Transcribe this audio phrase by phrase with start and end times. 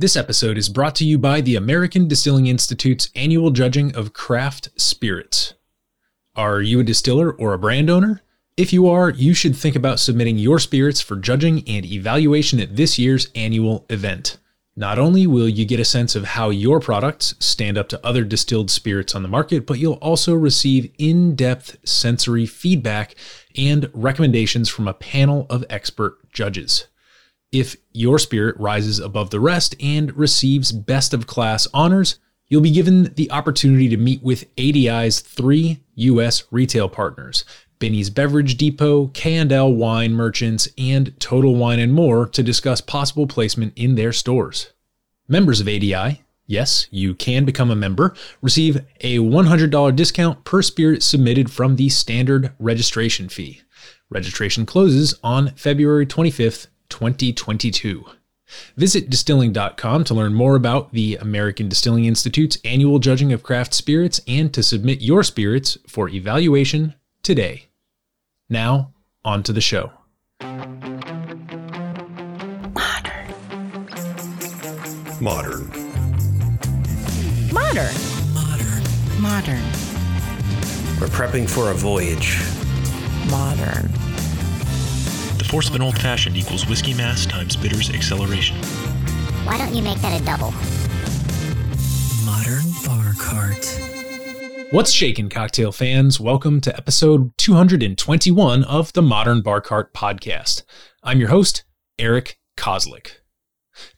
[0.00, 4.70] This episode is brought to you by the American Distilling Institute's annual judging of craft
[4.80, 5.52] spirits.
[6.34, 8.22] Are you a distiller or a brand owner?
[8.56, 12.76] If you are, you should think about submitting your spirits for judging and evaluation at
[12.76, 14.38] this year's annual event.
[14.74, 18.24] Not only will you get a sense of how your products stand up to other
[18.24, 23.16] distilled spirits on the market, but you'll also receive in depth sensory feedback
[23.54, 26.86] and recommendations from a panel of expert judges.
[27.52, 32.70] If your spirit rises above the rest and receives best of class honors, you'll be
[32.70, 36.44] given the opportunity to meet with ADI's three U.S.
[36.52, 37.44] retail partners,
[37.80, 43.72] Binny's Beverage Depot, K&L Wine Merchants, and Total Wine and more to discuss possible placement
[43.74, 44.72] in their stores.
[45.26, 51.02] Members of ADI, yes, you can become a member, receive a $100 discount per spirit
[51.02, 53.62] submitted from the standard registration fee.
[54.08, 58.04] Registration closes on February 25th, 2022.
[58.76, 64.20] Visit distilling.com to learn more about the American Distilling Institute's annual judging of craft spirits
[64.26, 67.66] and to submit your spirits for evaluation today.
[68.48, 68.92] Now,
[69.24, 69.92] on to the show.
[70.40, 71.00] Modern.
[75.20, 75.68] Modern.
[77.52, 77.94] Modern.
[78.32, 78.82] Modern.
[79.20, 79.62] Modern.
[81.00, 82.40] We're prepping for a voyage.
[83.30, 83.99] Modern.
[85.50, 88.56] The force of an old fashioned equals whiskey mass times bitters acceleration.
[89.42, 90.52] Why don't you make that a double?
[92.24, 94.70] Modern Bar Cart.
[94.70, 96.20] What's shaking, cocktail fans?
[96.20, 100.62] Welcome to episode 221 of the Modern Bar Cart podcast.
[101.02, 101.64] I'm your host,
[101.98, 103.16] Eric Kozlik.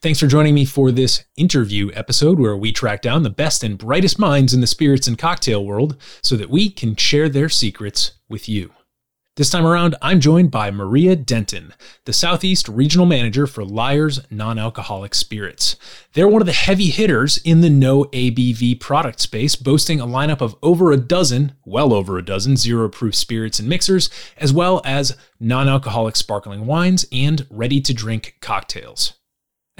[0.01, 3.77] Thanks for joining me for this interview episode where we track down the best and
[3.77, 8.13] brightest minds in the spirits and cocktail world so that we can share their secrets
[8.27, 8.71] with you.
[9.35, 11.73] This time around, I'm joined by Maria Denton,
[12.05, 15.75] the Southeast Regional Manager for Lyre's Non Alcoholic Spirits.
[16.13, 20.39] They're one of the heavy hitters in the no ABV product space, boasting a lineup
[20.39, 24.07] of over a dozen, well over a dozen, zero proof spirits and mixers,
[24.37, 29.13] as well as non alcoholic sparkling wines and ready to drink cocktails.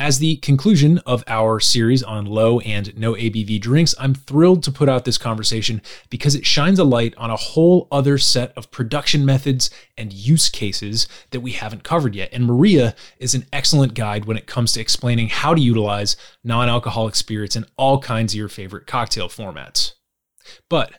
[0.03, 4.71] As the conclusion of our series on low and no ABV drinks, I'm thrilled to
[4.71, 8.69] put out this conversation because it shines a light on a whole other set of
[8.69, 12.33] production methods and use cases that we haven't covered yet.
[12.33, 16.67] And Maria is an excellent guide when it comes to explaining how to utilize non
[16.67, 19.93] alcoholic spirits in all kinds of your favorite cocktail formats.
[20.69, 20.95] But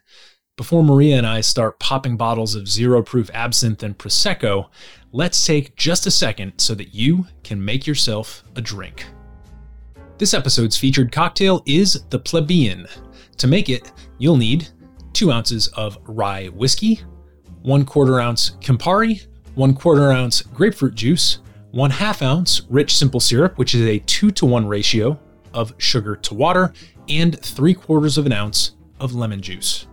[0.57, 4.69] before Maria and I start popping bottles of zero proof absinthe and Prosecco,
[5.11, 9.05] let's take just a second so that you can make yourself a drink.
[10.19, 12.87] This episode's featured cocktail is the Plebeian.
[13.39, 14.69] To make it, you'll need
[15.13, 17.01] two ounces of rye whiskey,
[17.63, 19.27] one quarter ounce Campari,
[19.57, 21.39] one quarter ounce grapefruit juice,
[21.73, 25.19] one half ounce rich simple syrup, which is a two to one ratio
[25.53, 26.73] of sugar to water,
[27.09, 29.89] and three quarters of an ounce of lemon juice.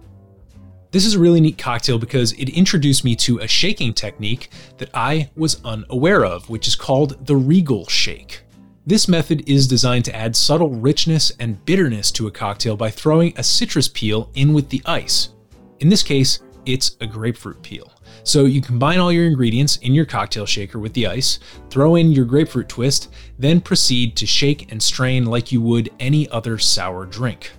[0.92, 4.90] This is a really neat cocktail because it introduced me to a shaking technique that
[4.94, 8.42] I was unaware of, which is called the Regal Shake.
[8.86, 13.32] This method is designed to add subtle richness and bitterness to a cocktail by throwing
[13.38, 15.30] a citrus peel in with the ice.
[15.80, 17.94] In this case, it's a grapefruit peel.
[18.26, 22.12] So you combine all your ingredients in your cocktail shaker with the ice, throw in
[22.12, 27.06] your grapefruit twist, then proceed to shake and strain like you would any other sour
[27.06, 27.52] drink.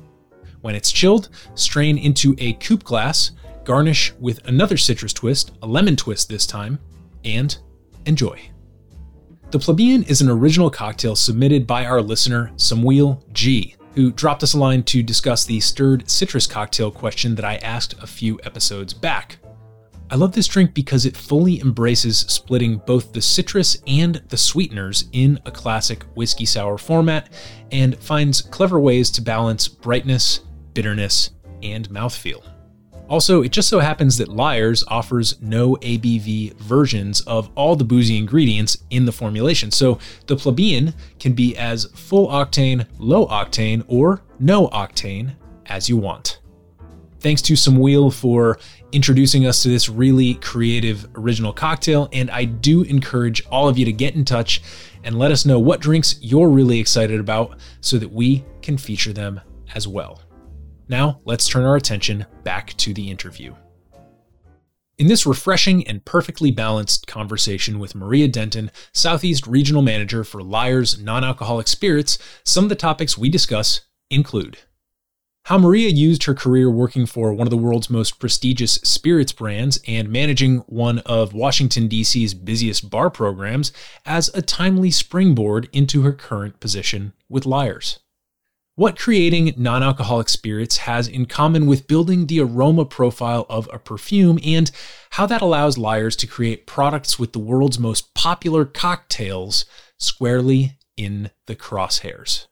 [0.63, 3.33] When it's chilled, strain into a coupe glass,
[3.65, 6.79] garnish with another citrus twist, a lemon twist this time,
[7.25, 7.57] and
[8.07, 8.41] enjoy.
[9.51, 14.55] The Plebeian is an original cocktail submitted by our listener, Samuel G., who dropped us
[14.55, 18.95] a line to discuss the stirred citrus cocktail question that I asked a few episodes
[18.95, 19.39] back.
[20.11, 25.07] I love this drink because it fully embraces splitting both the citrus and the sweeteners
[25.13, 27.31] in a classic whiskey sour format
[27.71, 30.41] and finds clever ways to balance brightness,
[30.75, 31.31] bitterness,
[31.63, 32.43] and mouthfeel.
[33.09, 38.17] Also, it just so happens that Lyre's offers no ABV versions of all the boozy
[38.17, 44.23] ingredients in the formulation, so the plebeian can be as full octane, low octane, or
[44.39, 45.35] no octane
[45.67, 46.41] as you want.
[47.21, 48.59] Thanks to Samuel for
[48.93, 53.85] introducing us to this really creative original cocktail, and I do encourage all of you
[53.85, 54.63] to get in touch
[55.05, 59.13] and let us know what drinks you're really excited about so that we can feature
[59.13, 59.41] them
[59.75, 60.21] as well.
[60.89, 63.55] Now, let's turn our attention back to the interview.
[64.99, 71.01] In this refreshing and perfectly balanced conversation with Maria Denton, Southeast Regional Manager for Lyre's
[71.01, 74.59] Non Alcoholic Spirits, some of the topics we discuss include
[75.47, 79.81] how Maria used her career working for one of the world's most prestigious spirits brands
[79.89, 83.73] and managing one of Washington, D.C.'s busiest bar programs
[84.07, 87.99] as a timely springboard into her current position with Lyre's.
[88.75, 93.79] What creating non alcoholic spirits has in common with building the aroma profile of a
[93.79, 94.71] perfume, and
[95.11, 99.67] how that allows Lyre's to create products with the world's most popular cocktails
[99.99, 102.47] squarely in the crosshairs.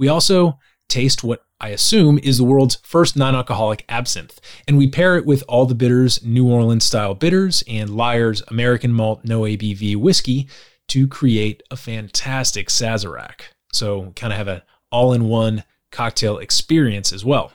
[0.00, 4.88] We also taste what I assume is the world's first non alcoholic absinthe, and we
[4.88, 9.42] pair it with all the bitters New Orleans style bitters and Lyre's American malt no
[9.42, 10.48] ABV whiskey
[10.88, 13.42] to create a fantastic Sazerac.
[13.72, 17.52] So, kind of have an all in one cocktail experience as well.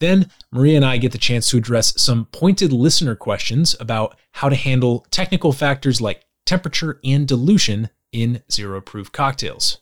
[0.00, 4.48] Then, Maria and I get the chance to address some pointed listener questions about how
[4.48, 9.78] to handle technical factors like temperature and dilution in zero proof cocktails.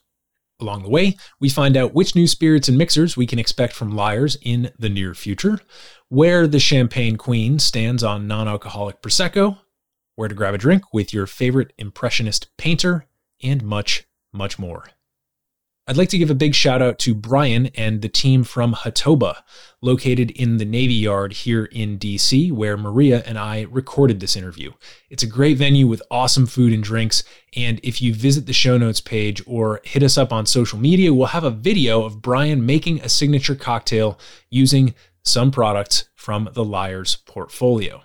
[0.60, 3.94] Along the way, we find out which new spirits and mixers we can expect from
[3.94, 5.60] Lyre's in the near future,
[6.08, 9.58] where the Champagne Queen stands on non alcoholic Prosecco,
[10.16, 13.06] where to grab a drink with your favorite Impressionist painter,
[13.40, 14.86] and much, much more.
[15.88, 19.38] I'd like to give a big shout out to Brian and the team from Hatoba,
[19.80, 24.72] located in the Navy Yard here in DC, where Maria and I recorded this interview.
[25.08, 27.24] It's a great venue with awesome food and drinks.
[27.56, 31.14] And if you visit the show notes page or hit us up on social media,
[31.14, 34.18] we'll have a video of Brian making a signature cocktail
[34.50, 38.02] using some products from the Lyre's portfolio.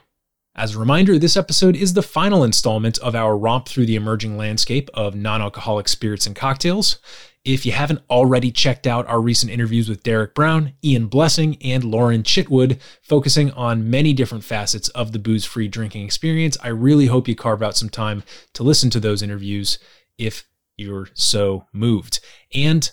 [0.56, 4.38] As a reminder, this episode is the final installment of our romp through the emerging
[4.38, 7.00] landscape of non alcoholic spirits and cocktails.
[7.46, 11.84] If you haven't already checked out our recent interviews with Derek Brown, Ian Blessing, and
[11.84, 17.08] Lauren Chitwood, focusing on many different facets of the booze free drinking experience, I really
[17.08, 18.24] hope you carve out some time
[18.54, 19.78] to listen to those interviews
[20.18, 20.46] if
[20.78, 22.22] you're so moved.
[22.54, 22.90] And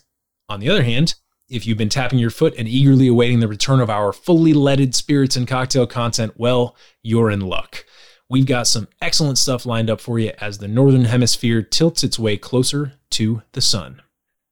[0.48, 1.14] on the other hand,
[1.48, 4.96] if you've been tapping your foot and eagerly awaiting the return of our fully leaded
[4.96, 6.74] spirits and cocktail content, well,
[7.04, 7.84] you're in luck.
[8.28, 12.18] We've got some excellent stuff lined up for you as the Northern Hemisphere tilts its
[12.18, 14.02] way closer to the sun.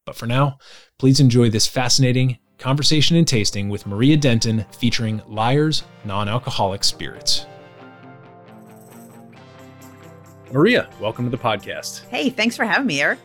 [0.09, 0.57] But for now,
[0.97, 7.45] please enjoy this fascinating conversation and tasting with Maria Denton featuring Lyre's non alcoholic spirits.
[10.51, 12.07] Maria, welcome to the podcast.
[12.07, 13.19] Hey, thanks for having me, Eric.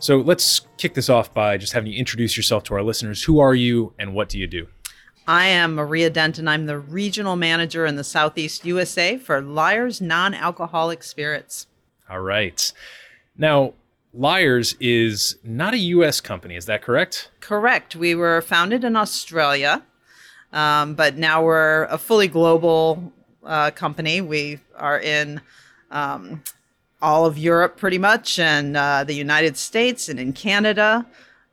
[0.00, 3.22] So let's kick this off by just having you introduce yourself to our listeners.
[3.22, 4.66] Who are you and what do you do?
[5.28, 6.48] I am Maria Denton.
[6.48, 11.68] I'm the regional manager in the Southeast USA for Lyre's non alcoholic spirits.
[12.10, 12.72] All right.
[13.38, 13.74] Now,
[14.16, 17.30] Lyre's is not a US company, is that correct?
[17.40, 17.94] Correct.
[17.94, 19.82] We were founded in Australia,
[20.52, 23.12] um, but now we're a fully global
[23.44, 24.22] uh, company.
[24.22, 25.42] We are in
[25.90, 26.42] um,
[27.02, 31.06] all of Europe pretty much, and uh, the United States, and in Canada,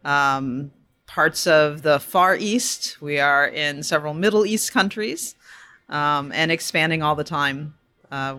[0.06, 0.72] um,
[1.06, 3.02] parts of the Far East.
[3.02, 5.36] We are in several Middle East countries
[5.90, 7.76] um, and expanding all the time.
[8.10, 8.38] Uh,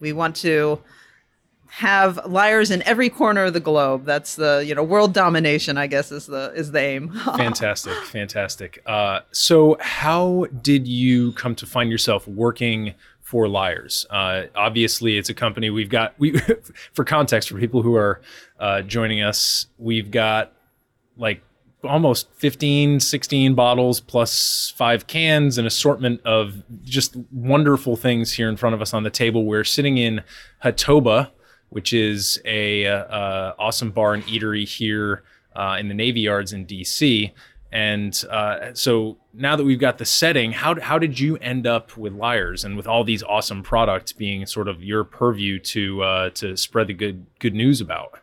[0.00, 0.80] we want to
[1.76, 4.06] have Lyre's in every corner of the globe.
[4.06, 5.76] That's the you know world domination.
[5.76, 7.10] I guess is the is the aim.
[7.36, 8.82] fantastic, fantastic.
[8.86, 15.28] Uh, so, how did you come to find yourself working for Lyre's, Uh, obviously, it's
[15.28, 16.14] a company we've got.
[16.16, 16.38] We
[16.94, 18.22] for context for people who are
[18.58, 20.52] uh, joining us, we've got
[21.18, 21.42] like
[21.84, 28.56] almost 15 16 bottles plus five cans an assortment of just wonderful things here in
[28.56, 30.20] front of us on the table we're sitting in
[30.64, 31.30] hatoba
[31.70, 35.22] which is a uh, uh, awesome bar and eatery here
[35.54, 37.32] uh, in the Navy Yards in DC.
[37.72, 41.96] And uh, so now that we've got the setting, how, how did you end up
[41.96, 46.30] with Lyre's and with all these awesome products being sort of your purview to uh,
[46.30, 48.20] to spread the good good news about?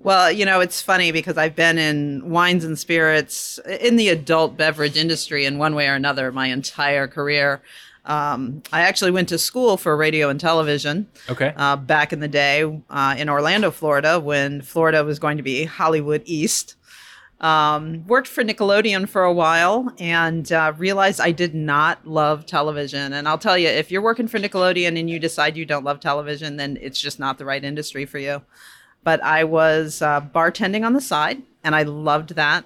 [0.00, 4.56] Well, you know, it's funny because I've been in wines and spirits in the adult
[4.56, 7.62] beverage industry in one way or another my entire career.
[8.06, 11.08] Um, I actually went to school for radio and television.
[11.28, 11.52] Okay.
[11.56, 15.64] Uh, back in the day uh, in Orlando, Florida, when Florida was going to be
[15.64, 16.76] Hollywood East.
[17.38, 23.12] Um, worked for Nickelodeon for a while and uh, realized I did not love television.
[23.12, 26.00] And I'll tell you, if you're working for Nickelodeon and you decide you don't love
[26.00, 28.42] television, then it's just not the right industry for you.
[29.04, 32.64] But I was uh, bartending on the side, and I loved that.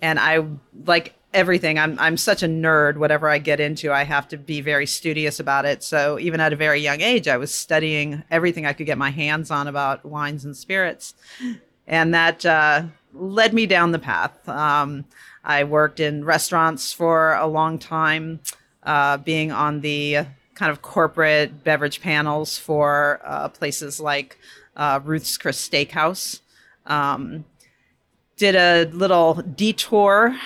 [0.00, 0.44] And I
[0.84, 1.78] like everything.
[1.78, 2.96] I'm I'm such a nerd.
[2.96, 5.82] Whatever I get into, I have to be very studious about it.
[5.82, 9.10] So even at a very young age, I was studying everything I could get my
[9.10, 11.14] hands on about wines and spirits,
[11.86, 12.84] and that uh,
[13.14, 14.48] led me down the path.
[14.48, 15.04] Um,
[15.44, 18.40] I worked in restaurants for a long time,
[18.82, 24.38] uh, being on the kind of corporate beverage panels for uh, places like
[24.76, 26.40] uh, Ruth's Chris Steakhouse.
[26.86, 27.44] Um,
[28.36, 30.38] did a little detour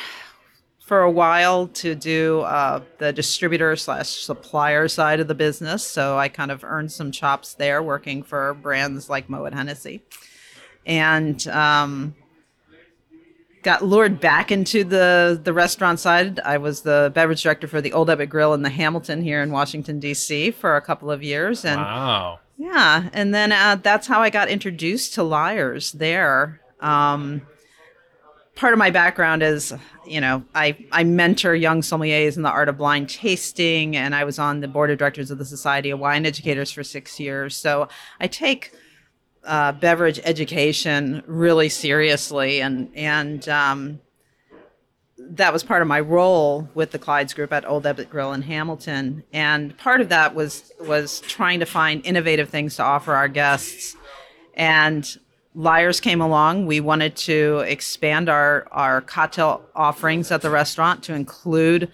[0.84, 5.84] for a while to do uh, the distributor slash supplier side of the business.
[5.86, 10.02] So I kind of earned some chops there working for brands like Moet Hennessy.
[10.84, 12.14] And um,
[13.62, 16.38] got lured back into the, the restaurant side.
[16.40, 19.50] I was the beverage director for the Old Ebbitt Grill in the Hamilton here in
[19.50, 20.50] Washington, D.C.
[20.50, 21.64] for a couple of years.
[21.64, 22.40] And Wow.
[22.58, 26.60] yeah, and then uh, that's how I got introduced to Lyre's there.
[26.80, 27.40] Um,
[28.54, 29.75] part of my background is,
[30.06, 34.25] you know, I, I mentor young sommeliers in the art of blind tasting, and I
[34.25, 37.56] was on the board of directors of the Society of Wine Educators for six years.
[37.56, 37.88] So
[38.20, 38.73] I take
[39.44, 44.00] uh, beverage education really seriously, and and um,
[45.18, 48.42] that was part of my role with the Clydes Group at Old Ebbitt Grill in
[48.42, 49.25] Hamilton.
[49.32, 53.96] And part of that was was trying to find innovative things to offer our guests.
[54.54, 55.18] And
[55.54, 56.66] Lyre's came along.
[56.66, 61.90] We wanted to expand our our cocktail offerings at the restaurant to include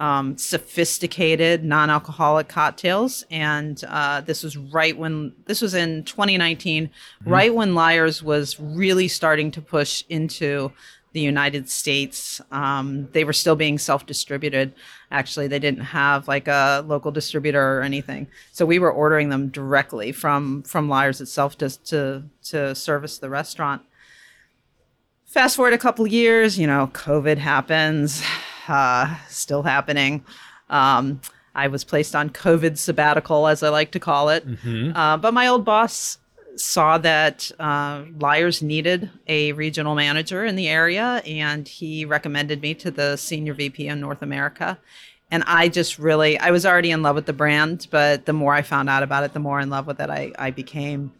[0.00, 3.24] um, sophisticated non-alcoholic cocktails.
[3.30, 6.88] And uh, this was right when this was in 2019,
[7.26, 10.72] right when Lyre's was really starting to push into
[11.12, 12.40] the United States.
[12.50, 14.72] Um, they were still being self-distributed.
[15.10, 19.48] Actually, they didn't have like a local distributor or anything, so we were ordering them
[19.48, 23.82] directly from from Lyre's itself to to to service the restaurant.
[25.26, 28.22] Fast forward a couple years, you know, COVID happens,
[28.68, 30.24] uh, still happening.
[30.68, 31.20] Um,
[31.54, 34.44] I was placed on COVID sabbatical, as I like to call it.
[34.94, 36.18] Uh, but my old boss
[36.60, 42.74] saw that uh, Lyre's needed a regional manager in the area, and he recommended me
[42.74, 44.78] to the senior VP in North America.
[45.30, 48.54] And I just really, I was already in love with the brand, but the more
[48.54, 51.12] I found out about it, the more in love with it I, I became.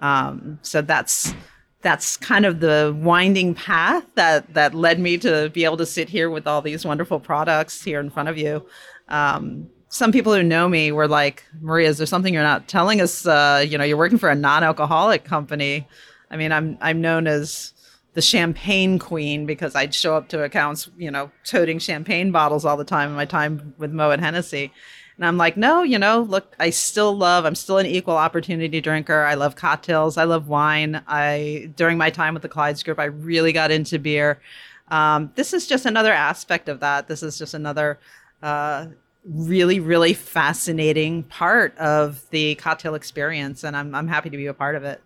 [0.00, 1.34] Um, so that's
[1.80, 6.08] that's kind of the winding path that that led me to be able to sit
[6.08, 8.66] here with all these wonderful products here in front of you.
[9.08, 13.00] Um, some people who know me were like, "Maria, is there something you're not telling
[13.00, 13.24] us?
[13.24, 15.86] Uh, you know, you're working for a non-alcoholic company."
[16.32, 17.72] I mean, I'm I'm known as
[18.14, 22.76] the champagne queen because I'd show up to accounts, you know, toting champagne bottles all
[22.76, 24.72] the time in my time with Moet Hennessy.
[25.16, 28.80] And I'm like, no, you know, look, I still love, I'm still an equal opportunity
[28.80, 29.22] drinker.
[29.22, 30.16] I love cocktails.
[30.16, 31.04] I love wine.
[31.06, 34.40] I, during my time with the Clydes Group, I really got into beer.
[34.88, 37.06] Um, this is just another aspect of that.
[37.06, 38.00] This is just another
[38.42, 38.86] uh,
[39.24, 43.64] really, really fascinating part of the cocktail experience.
[43.64, 45.02] And I'm, I'm happy to be a part of it.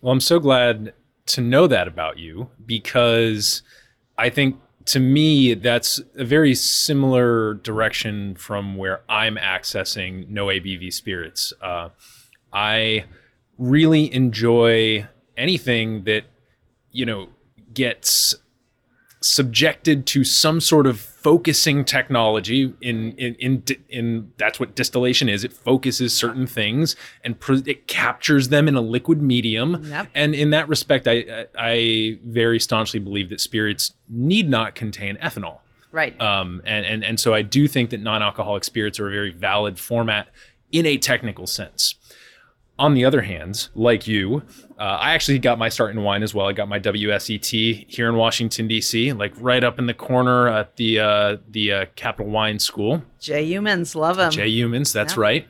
[0.00, 0.92] Well, I'm so glad
[1.26, 3.62] to know that about you because
[4.16, 4.56] I think
[4.86, 11.52] to me that's a very similar direction from where I'm accessing no ABV spirits.
[11.60, 11.88] Uh,
[12.52, 13.04] I
[13.58, 16.24] really enjoy anything that
[16.92, 17.28] you know
[17.74, 18.34] gets
[19.20, 25.42] subjected to some sort of focusing technology in in in, in that's what distillation is
[25.42, 30.06] it focuses certain things and pr- it captures them in a liquid medium Yep.
[30.14, 35.16] and in that respect I, I I very staunchly believe that spirits need not contain
[35.16, 35.58] ethanol
[35.90, 36.14] Right.
[36.20, 39.80] um, and, and and so I do think that non-alcoholic spirits are a very valid
[39.80, 40.28] format
[40.70, 41.94] in a technical sense.
[42.78, 44.42] On the other hand, like you,
[44.78, 46.46] uh, I actually got my start in wine as well.
[46.46, 50.76] I got my WSET here in Washington D.C., like right up in the corner at
[50.76, 53.02] the uh, the uh, Capital Wine School.
[53.18, 54.30] Jay Youmans, love him.
[54.30, 55.20] Jay Youmans, that's Yeah.
[55.22, 55.48] right.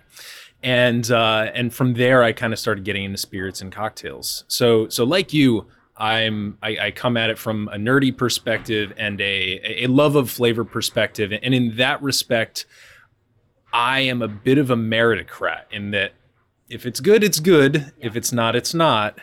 [0.63, 4.45] And uh, and from there, I kind of started getting into spirits and cocktails.
[4.47, 5.67] So so like you,
[5.97, 10.31] I'm I, I come at it from a nerdy perspective and a a love of
[10.31, 12.67] flavor perspective, and in that respect,
[13.73, 16.13] I am a bit of a meritocrat in that
[16.69, 17.93] if it's good, it's good.
[18.01, 19.19] If it's not, it's not.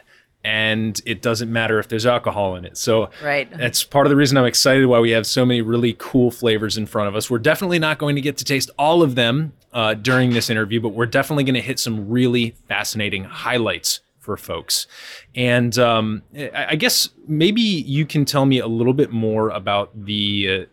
[0.45, 2.77] And it doesn't matter if there's alcohol in it.
[2.77, 3.50] So Right.
[3.50, 6.77] that's part of the reason I'm excited why we have so many really cool flavors
[6.77, 7.29] in front of us.
[7.29, 10.81] We're definitely not going to get to taste all of them uh, during this interview,
[10.81, 14.85] but we're definitely going to hit some really fascinating highlights for folks.
[15.33, 19.91] And um, I I guess maybe you can tell me a little bit more about
[20.05, 20.65] the uh,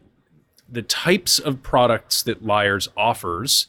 [0.69, 3.67] the types of products that Lyre's offers.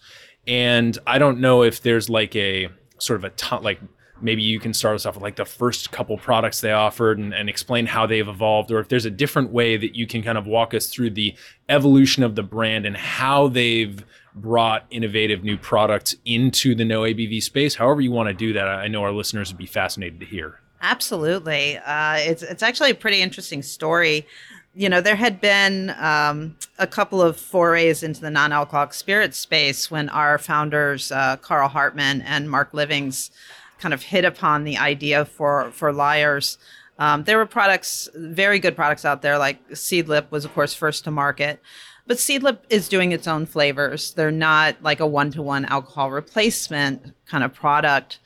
[0.48, 2.70] And I don't know if there's like a
[3.01, 3.79] sort of a ton, like
[4.22, 7.34] maybe you can start us off with like the first couple products they offered and,
[7.34, 10.38] and explain how they've evolved, or if there's a different way that you can kind
[10.38, 11.36] of walk us through the
[11.70, 14.05] evolution of the brand and how they've
[14.36, 17.75] brought innovative new products into the no ABV space.
[17.75, 20.60] However, you want to do that, I know our listeners would be fascinated to hear.
[20.81, 21.77] Absolutely.
[21.77, 24.25] Uh, it's it's actually a pretty interesting story.
[24.74, 29.92] You know, there had been um, a couple of forays into the non-alcoholic spirit space
[29.92, 33.32] when our founders, uh, Carl Hartman and Mark Livings,
[33.80, 36.58] kind of hit upon the idea for for Lyre's.
[37.00, 41.04] Um, there were products, very good products out there, like Seedlip was, of course, first
[41.06, 41.60] to market.
[42.06, 44.13] But Seedlip is doing its own flavors.
[44.13, 48.20] They're not like a one to one alcohol replacement kind of product.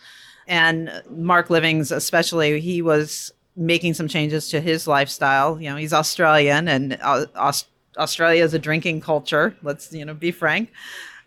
[0.48, 5.59] And Mark Livings, especially, he was making some changes to his lifestyle.
[5.62, 7.65] You know, he's Australian and uh, Aus-
[7.97, 9.55] Australia is a drinking culture.
[9.63, 10.71] Let's, you know, be frank.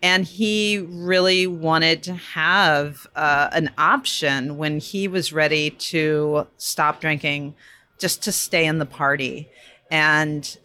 [0.01, 7.01] And he really wanted to have uh, an option when he was ready to stop
[7.01, 7.55] drinking
[7.97, 9.49] just to stay in the party.
[9.91, 10.57] And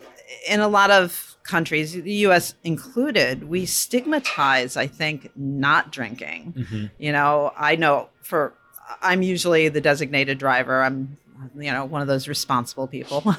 [0.49, 6.91] in a lot of countries, the US included, we stigmatize, I think, not drinking.
[6.99, 8.55] You know, I know for,
[9.03, 10.83] I'm usually the designated driver.
[10.83, 11.17] I'm
[11.57, 13.23] you know one of those responsible people.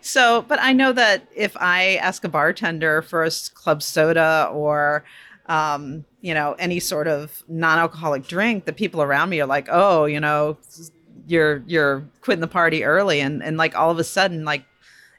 [0.00, 5.04] So but i know that if i ask a bartender for a club soda or
[5.46, 10.04] um, you know any sort of non-alcoholic drink the people around me are like oh
[10.04, 10.56] you know
[11.26, 14.64] you're you're quitting the party early and and like all of a sudden like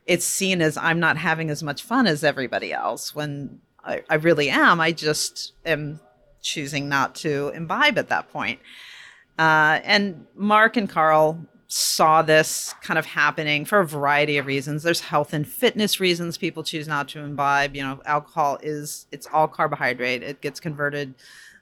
[0.07, 4.15] it's seen as i'm not having as much fun as everybody else when i, I
[4.15, 4.79] really am.
[4.79, 5.99] I just am
[6.41, 8.59] choosing not to imbibe at that point
[9.41, 14.83] uh, and Mark and Carl saw this kind of happening for a variety of reasons.
[14.83, 17.75] There's health and fitness reasons people choose not to imbibe.
[17.75, 20.21] You know, alcohol is it's all carbohydrate.
[20.21, 21.15] It gets converted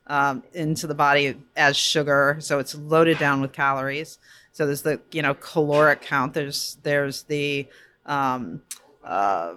[0.08, 4.20] um, into the body as sugar, so it's loaded down with calories.
[4.52, 6.34] So there's the you know caloric count.
[6.34, 7.66] There's there's the
[8.06, 8.62] um,
[9.06, 9.54] uh,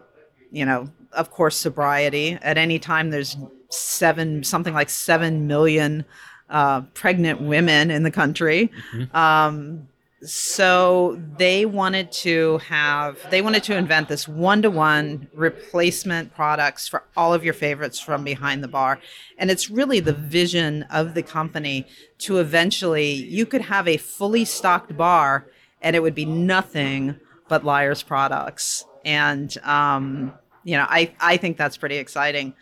[0.53, 2.39] you know of course sobriety.
[2.41, 3.37] At any time, there's
[3.69, 6.05] seven something like seven million
[6.53, 8.71] uh, pregnant women in the country.
[9.13, 9.89] Um,
[10.25, 16.87] so they wanted to have, they wanted to invent this one to one replacement products
[16.87, 19.01] for all of your favorites from behind the bar.
[19.37, 24.45] And it's really the vision of the company to eventually, you could have a fully
[24.45, 25.49] stocked bar
[25.81, 27.19] and it would be nothing
[27.49, 28.85] but Lyre's products.
[29.05, 30.33] And, um,
[30.63, 32.55] you know, I, I think that's pretty exciting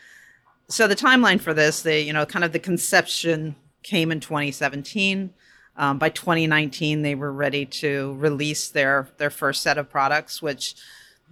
[0.71, 5.33] so the timeline for this, the you know, kind of the conception came in 2017.
[5.77, 10.75] Um, by 2019, they were ready to release their their first set of products, which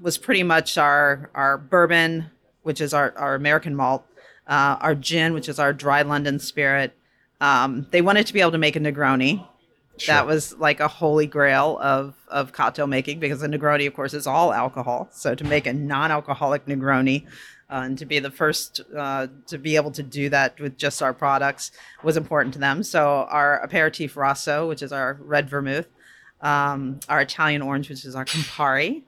[0.00, 2.30] was pretty much our our bourbon,
[2.62, 4.06] which is our our American malt,
[4.46, 6.94] uh, our gin, which is our dry London spirit.
[7.40, 9.46] Um, they wanted to be able to make a Negroni.
[10.06, 14.14] That was like a holy grail of of cocktail making because a Negroni, of course,
[14.14, 15.08] is all alcohol.
[15.12, 17.26] So to make a non-alcoholic Negroni
[17.70, 21.02] uh, and to be the first uh, to be able to do that with just
[21.02, 21.70] our products
[22.02, 22.82] was important to them.
[22.82, 25.86] So our aperitif rosso, which is our red vermouth,
[26.40, 29.02] um, our Italian orange, which is our Campari,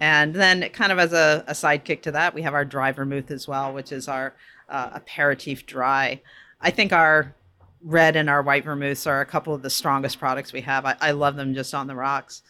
[0.00, 3.30] and then kind of as a, a sidekick to that, we have our dry vermouth
[3.30, 4.34] as well, which is our
[4.68, 6.20] uh, aperitif dry.
[6.60, 7.34] I think our
[7.82, 10.84] red and our white vermouths are a couple of the strongest products we have.
[10.84, 12.42] I, I love them just on the rocks.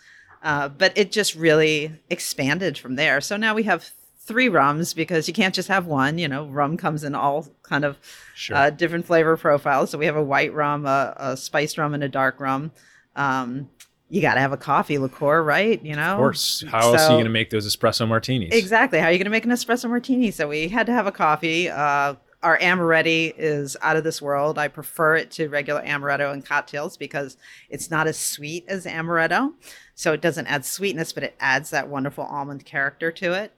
[0.43, 3.21] Uh, but it just really expanded from there.
[3.21, 3.91] So now we have
[4.23, 6.19] three rums because you can't just have one.
[6.19, 7.97] You know, rum comes in all kind of
[8.35, 8.57] Sure.
[8.57, 9.91] uh, different flavor profiles.
[9.91, 12.73] So we have a white rum, a, a spiced rum, and a dark rum.
[13.17, 13.69] Um,
[14.09, 15.83] you got to have a coffee liqueur, right?
[15.85, 16.65] You know, Of course.
[16.69, 18.53] How else are you going to make those espresso martinis?
[18.53, 18.99] Exactly.
[18.99, 20.31] How are you going to make an espresso martini?
[20.33, 21.69] So we had to have a coffee.
[21.69, 24.59] Uh, our amaretti is out of this world.
[24.59, 27.37] I prefer it to regular amaretto in cocktails because
[27.69, 29.53] it's not as sweet as amaretto.
[29.95, 33.53] So it doesn't add sweetness, but it adds that wonderful almond character to it.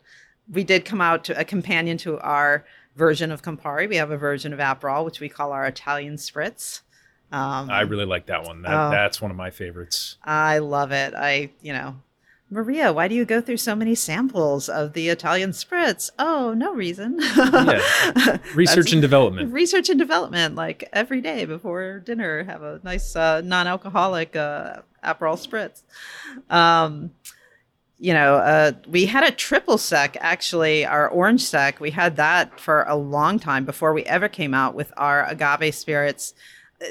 [0.50, 2.64] We did come out to a companion to our
[2.96, 3.88] version of Campari.
[3.88, 6.80] We have a version of Aperol, which we call our Italian Spritz.
[7.30, 8.62] Um, I really like that one.
[8.62, 8.90] That, Oh.
[8.90, 10.18] That's one of my favorites.
[10.22, 11.14] I love it.
[11.16, 11.96] I, you know,
[12.50, 16.10] Maria, why do you go through so many samples of the Italian spritz?
[16.18, 17.18] Oh, no reason.
[17.18, 18.36] Yeah.
[18.54, 19.50] Research and development.
[19.54, 25.38] Research and development, like every day before dinner, have a nice uh, non-alcoholic uh, Aperol
[25.40, 25.82] spritz.
[26.54, 27.12] Um,
[28.02, 31.78] you know, uh, we had a triple sec actually, our orange sec.
[31.78, 35.72] We had that for a long time before we ever came out with our agave
[35.72, 36.34] spirits.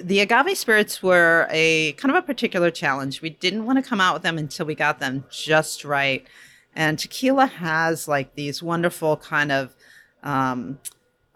[0.01, 3.21] The agave spirits were a kind of a particular challenge.
[3.21, 6.25] We didn't want to come out with them until we got them just right.
[6.77, 9.75] And tequila has like these wonderful kind of
[10.23, 10.79] um,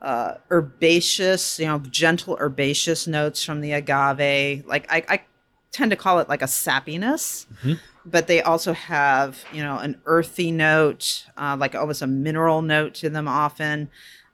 [0.01, 4.65] uh, herbaceous, you know, gentle herbaceous notes from the agave.
[4.65, 5.21] Like I, I
[5.75, 7.45] tend to call it like a sappiness,
[8.05, 12.93] but they also have, you know, an earthy note, uh, like almost a mineral note
[12.95, 13.89] to them often.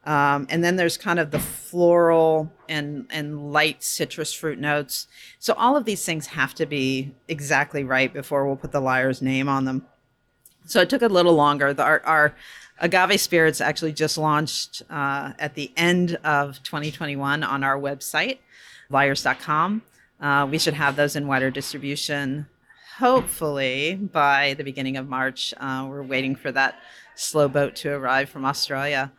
[0.06, 5.08] Um, and then there's kind of the floral and and light citrus fruit notes.
[5.40, 9.22] So all of these things have to be exactly right before we'll put the Lyre's
[9.22, 9.86] name on them.
[10.66, 11.74] So it took a little longer.
[11.74, 12.36] The, our, our
[12.80, 18.40] agave spirits actually just launched uh, at the end of 2021 on our website,
[18.90, 19.84] lyres.com.
[20.22, 22.46] Uh, we should have those in wider distribution
[22.98, 25.54] hopefully by the beginning of March.
[25.58, 26.80] Uh, we're waiting for that
[27.16, 29.12] slow boat to arrive from Australia.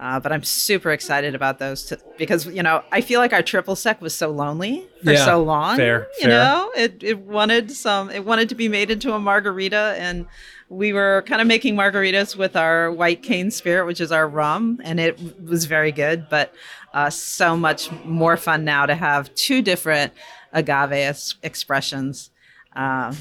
[0.00, 3.42] Uh, but I'm super excited about those to, because you know I feel like our
[3.42, 5.76] triple sec was so lonely for Yeah, so long.
[5.76, 6.30] fair, you fair.
[6.30, 8.08] know, it it wanted some.
[8.10, 10.26] It wanted to be made into a margarita, and
[10.68, 14.80] we were kind of making margaritas with our white cane spirit, which is our rum,
[14.84, 16.28] and it was very good.
[16.30, 16.54] But
[16.94, 20.12] uh, so much more fun now to have two different
[20.52, 22.30] agave es- expressions.
[22.74, 23.16] Um,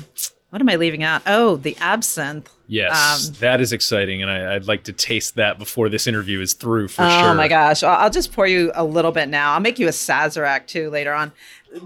[0.49, 1.21] what am I leaving out?
[1.25, 2.49] Oh, the absinthe.
[2.67, 6.41] Yes, Um, that is exciting, and I, I'd like to taste that before this interview
[6.41, 7.33] is through for oh sure.
[7.33, 7.81] my gosh.
[7.83, 9.53] I'll, I'll just pour you a little bit now.
[9.53, 11.31] I'll make you a Sazerac too later on.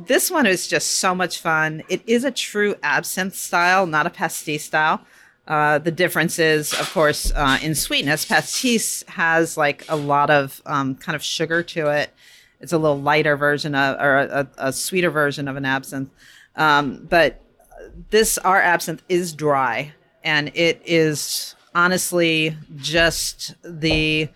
[0.06, 1.84] This one is just so much fun.
[1.90, 5.02] It is a true absinthe style, not a pastis style.
[5.48, 8.26] Uh, the difference is, of course, uh, in sweetness.
[8.26, 12.12] Pastis has like a lot of um, kind of sugar to it.
[12.62, 16.12] It's a little lighter version of, or a, a sweeter version of an absinthe.
[16.56, 17.42] Um, but
[18.10, 19.94] this our absinthe is dry
[20.24, 24.30] and it is honestly just the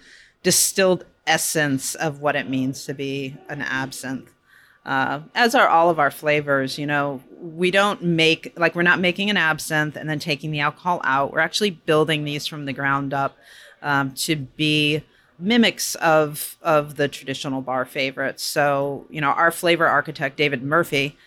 [0.43, 4.31] distilled essence of what it means to be an absinthe
[4.85, 8.99] uh, as are all of our flavors you know we don't make like we're not
[8.99, 12.73] making an absinthe and then taking the alcohol out we're actually building these from the
[12.73, 13.37] ground up
[13.81, 15.03] um, to be
[15.37, 18.43] mimics of of the traditional bar favorites.
[18.43, 21.17] So you know our flavor architect david murphy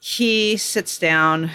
[0.00, 1.50] he sits down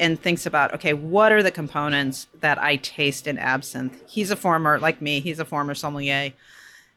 [0.00, 4.02] and thinks about okay what are the components that i taste in absinthe?
[4.06, 6.32] He's a former like me he's a former sommelier.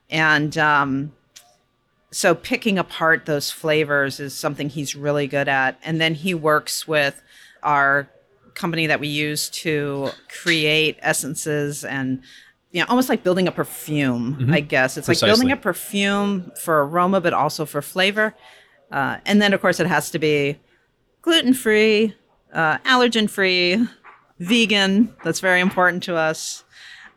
[0.10, 1.14] And um,
[2.12, 5.80] so picking apart those flavors is something he's really good at.
[5.84, 7.22] And then he works with
[7.64, 8.10] our
[8.54, 12.22] company that we use to create essences and
[12.72, 14.98] you know almost like building a perfume i guess.
[14.98, 18.34] It's like building a perfume for aroma but also for flavor.
[18.92, 20.60] Uh, and then of course it has to be
[21.22, 22.16] gluten free
[22.54, 23.78] uh, allergen free
[24.40, 25.14] vegan.
[25.24, 26.64] That's very important to us.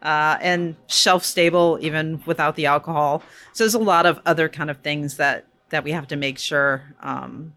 [0.03, 3.23] Uh, and shelf stable even without the alcohol.
[3.55, 6.39] So there's a lot of other kind of things that that we have to make
[6.39, 7.55] sure um,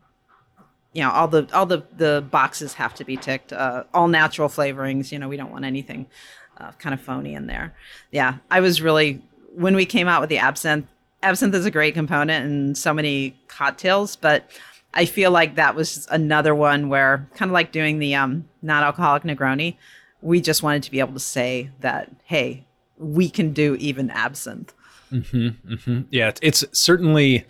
[0.94, 4.48] you know all the all the the boxes have to be ticked uh, all natural
[4.48, 5.12] flavorings.
[5.12, 6.08] You know we don't want anything
[6.60, 7.74] uh, kind of phony in there.
[8.12, 9.22] Yeah i was really
[9.56, 10.88] when we came out with the absinthe
[11.24, 14.50] absinthe is a great component in so many cocktails but
[14.94, 19.24] i feel like that was another one where kind of like doing the um, non-alcoholic
[19.24, 19.76] negroni
[20.22, 22.68] we just wanted to be able to say that hey
[22.98, 24.74] we can do even absinthe.
[26.10, 27.46] Yeah, it's, it's certainly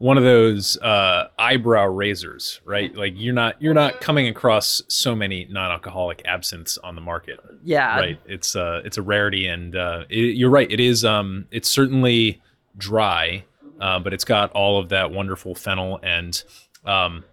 [0.00, 2.94] one of those uh, eyebrow razors, right?
[2.94, 7.98] Like you're not you're not coming across so many non-alcoholic absinthes on the market, yeah
[7.98, 8.20] right?
[8.26, 10.70] It's uh it's a rarity, and uh, it, you're right.
[10.70, 12.40] It is um it's certainly
[12.76, 13.44] dry,
[13.80, 16.42] uh, but it's got all of that wonderful fennel and
[16.84, 17.24] um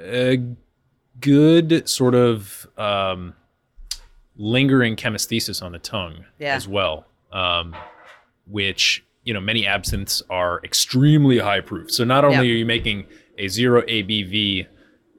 [0.00, 0.42] a
[1.20, 3.34] good sort of um
[4.36, 6.56] lingering chemesthesis on the tongue Yeah.
[6.56, 7.06] as well.
[7.32, 7.74] Um,
[8.46, 11.90] which you know many absinthes are extremely high proof.
[11.90, 12.42] So not only Yep.
[12.42, 13.06] are you making
[13.38, 14.66] a zero ABV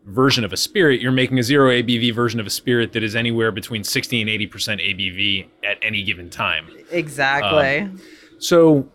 [0.06, 3.16] version of a spirit, you're making a zero ABV version of a spirit that is
[3.16, 6.68] anywhere between 60 and 80 percent ABV at any given time.
[6.92, 8.00] exactly um,
[8.40, 8.88] So,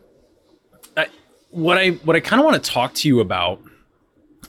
[0.96, 1.08] I,
[1.50, 3.60] what I what I kind of want to talk to you about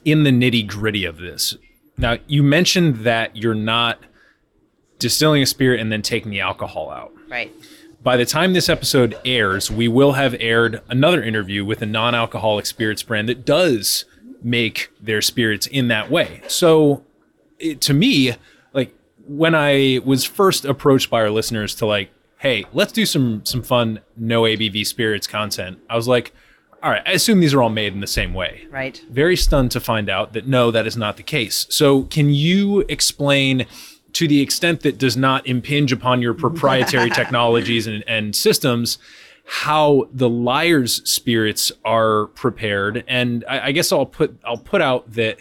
[0.06, 1.56] in the nitty gritty of this.
[1.98, 4.00] Now, you mentioned that you're not
[4.98, 7.12] distilling a spirit and then taking the alcohol out.
[7.30, 7.52] right
[8.04, 12.16] By the time this episode airs, we will have aired another interview with a non
[12.16, 14.06] alcoholic spirits brand that does
[14.42, 16.42] make their spirits in that way.
[16.48, 17.04] So,
[17.60, 18.36] it, to me,
[18.74, 18.96] like
[19.28, 23.62] when I was first approached by our listeners to like, hey, let's do some some
[23.62, 25.78] fun no ABV spirits content.
[25.88, 26.34] I was like,
[26.82, 28.66] all right, I assume these are all made in the same way.
[28.72, 31.68] right Very stunned to find out that no, that is not the case.
[31.70, 33.68] So, can you explain
[34.14, 38.98] to the extent that does not impinge upon your proprietary technologies and, and systems
[39.46, 45.12] how the Lyre's spirits are prepared and I, I guess i'll put i'll put out
[45.14, 45.40] that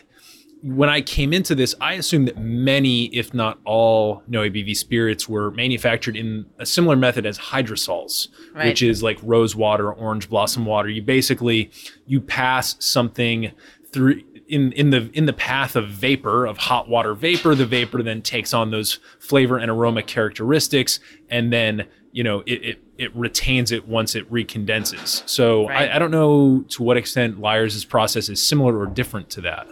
[0.62, 5.28] when i came into this i assumed that many if not all no abv spirits
[5.28, 8.66] were manufactured in a similar method as hydrosols Right.
[8.68, 11.70] which is like rose water orange blossom water you basically
[12.06, 13.52] you pass something
[13.92, 18.02] through in in the in the path of vapor of hot water vapor the vapor
[18.02, 23.16] then takes on those flavor and aroma characteristics and then you know it it, it
[23.16, 25.88] retains it once it recondenses so Right.
[25.90, 29.68] I, I don't know to what extent Lyre's process is similar or different to that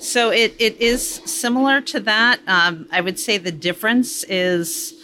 [0.00, 2.40] So it, it is similar to that.
[2.46, 4.94] Um, I would say the difference is,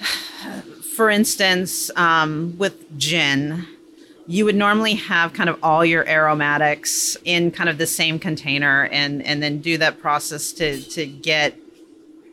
[0.96, 3.66] for instance, um, with gin,
[4.26, 8.86] you would normally have kind of all your aromatics in kind of the same container
[8.86, 11.56] and and then do that process to to get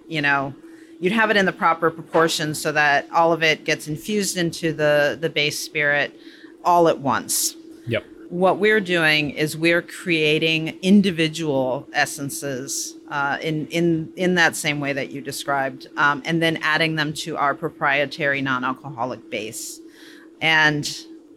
[0.08, 0.54] you know
[1.00, 4.74] you'd have it in the proper proportions so that all of it gets infused into
[4.74, 6.20] the the base spirit
[6.64, 7.56] all at once
[7.88, 8.06] Yep.
[8.30, 14.92] what we're doing is we're creating individual essences uh, in in in that same way
[14.94, 19.80] that you described, um, and then adding them to our proprietary non-alcoholic base.
[20.42, 20.86] And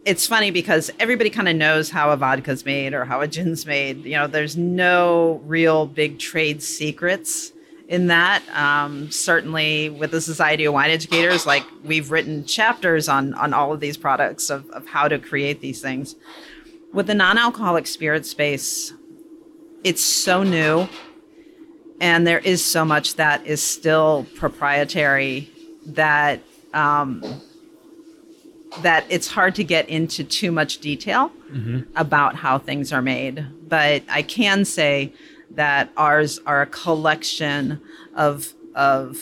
[0.05, 3.65] it's funny because everybody kind of knows how a vodka's made or how a gin's
[3.65, 4.03] made.
[4.03, 7.51] You know, there's no real big trade secrets
[7.87, 8.41] in that.
[8.49, 13.73] Um, certainly, with the Society of Wine Educators, like we've written chapters on on all
[13.73, 16.15] of these products of, of how to create these things.
[16.93, 18.93] With the non-alcoholic spirit space,
[19.83, 20.89] it's so new,
[21.99, 25.49] and there is so much that is still proprietary
[25.85, 26.41] that
[26.73, 27.41] um,
[28.79, 31.31] that it's hard to get into too much detail
[31.95, 33.45] about how things are made.
[33.67, 35.13] But I can say
[35.51, 37.81] that ours are a collection
[38.15, 39.19] of of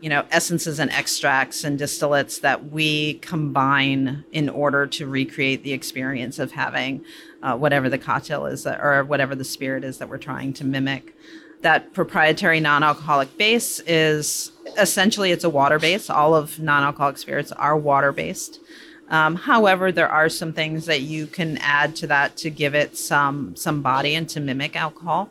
[0.00, 5.72] you know essences and extracts and distillates that we combine in order to recreate the
[5.72, 7.04] experience of having
[7.42, 10.64] uh, whatever the cocktail is that, or whatever the spirit is that we're trying to
[10.64, 11.14] mimic.
[11.62, 16.08] That proprietary non-alcoholic base is essentially it's a water base.
[16.10, 18.60] All of non-alcoholic spirits are water based
[19.08, 22.96] um, however, there are some things that you can add to that to give it
[22.96, 25.30] some some body and to mimic alcohol.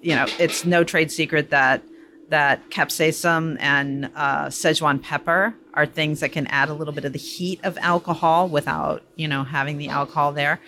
[0.00, 1.82] You know, it's no trade secret that
[2.30, 7.12] that capsaicin and uh, Szechuan pepper are things that can add a little bit of
[7.12, 10.60] the heat of alcohol without you know having the alcohol there.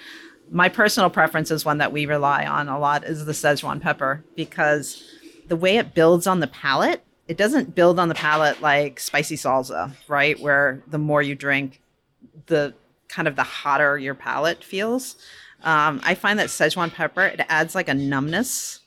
[0.51, 4.23] My personal preference is one that we rely on a lot is the Szechuan pepper
[4.37, 5.03] because
[5.49, 9.37] the way it builds on the palate, it doesn't build on the palate like spicy
[9.37, 10.39] salsa, right?
[10.39, 11.82] Where the more you drink,
[12.47, 12.75] the
[13.09, 15.17] kind of the hotter your palate feels.
[15.63, 18.81] Um, I find that Szechuan pepper it adds like a numbness,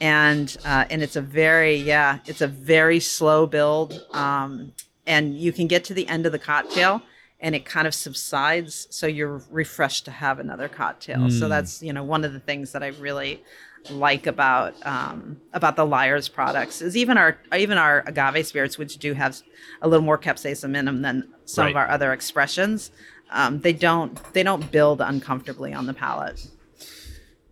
[0.00, 4.72] and uh, and it's a very yeah, it's a very slow build, um,
[5.06, 7.02] and you can get to the end of the cocktail
[7.38, 11.28] and it kind of subsides, so you're refreshed to have another cocktail.
[11.30, 13.42] So that's you know one of the things that I really
[13.90, 18.98] like about um, about the Lyre's products is even our even our agave spirits, which
[18.98, 19.40] do have
[19.82, 22.90] a little more capsaicin in them than some of our other expressions.
[23.30, 26.46] Um, they don't they don't build uncomfortably on the palate.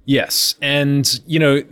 [0.05, 1.63] Yes, and you know,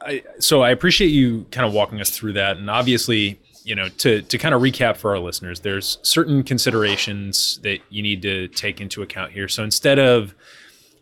[0.00, 3.88] I, so I appreciate you kind of walking us through that, and obviously, you know,
[3.88, 8.48] to to kind of recap for our listeners, there's certain considerations that you need to
[8.48, 9.48] take into account here.
[9.48, 10.34] So instead of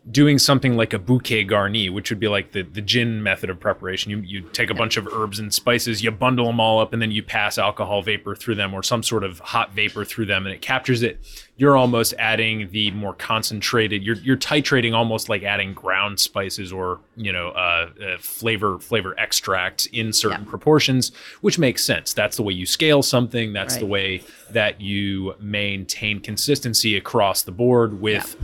[0.09, 3.59] doing something like a bouquet garni, which would be like the, the gin method of
[3.59, 4.11] preparation.
[4.11, 7.01] You, you take a bunch of herbs and spices, you bundle them all up, and
[7.01, 10.45] then you pass alcohol vapor through them or some sort of hot vapor through them,
[10.45, 11.19] and it captures it.
[11.59, 14.01] You're almost adding the more concentrated.
[14.01, 19.13] You're you're titrating almost like adding ground spices or you know uh, uh, flavor flavor
[19.19, 20.49] extracts in certain Yeah.
[20.49, 22.13] proportions, which makes sense.
[22.13, 23.51] That's the way you scale something.
[23.51, 28.37] That's the way that you maintain consistency across the board with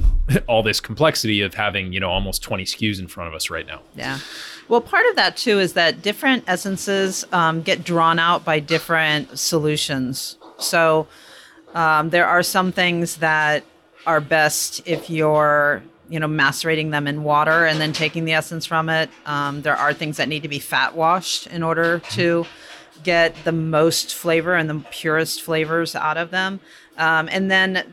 [0.47, 3.65] all this complexity of having you know almost 20 SKUs in front of us right
[3.65, 3.81] now.
[3.95, 4.19] Yeah.
[4.67, 9.39] Well, part of that too is that different essences um, get drawn out by different
[9.39, 10.37] solutions.
[10.57, 11.07] So
[11.75, 13.63] um, there are some things that
[14.07, 18.65] are best if you're, you know, macerating them in water and then taking the essence
[18.65, 19.09] from it.
[19.25, 22.45] Um, there are things that need to be fat washed in order to
[23.03, 26.59] get the most flavor and the purest flavors out of them.
[26.97, 27.83] Um, and then,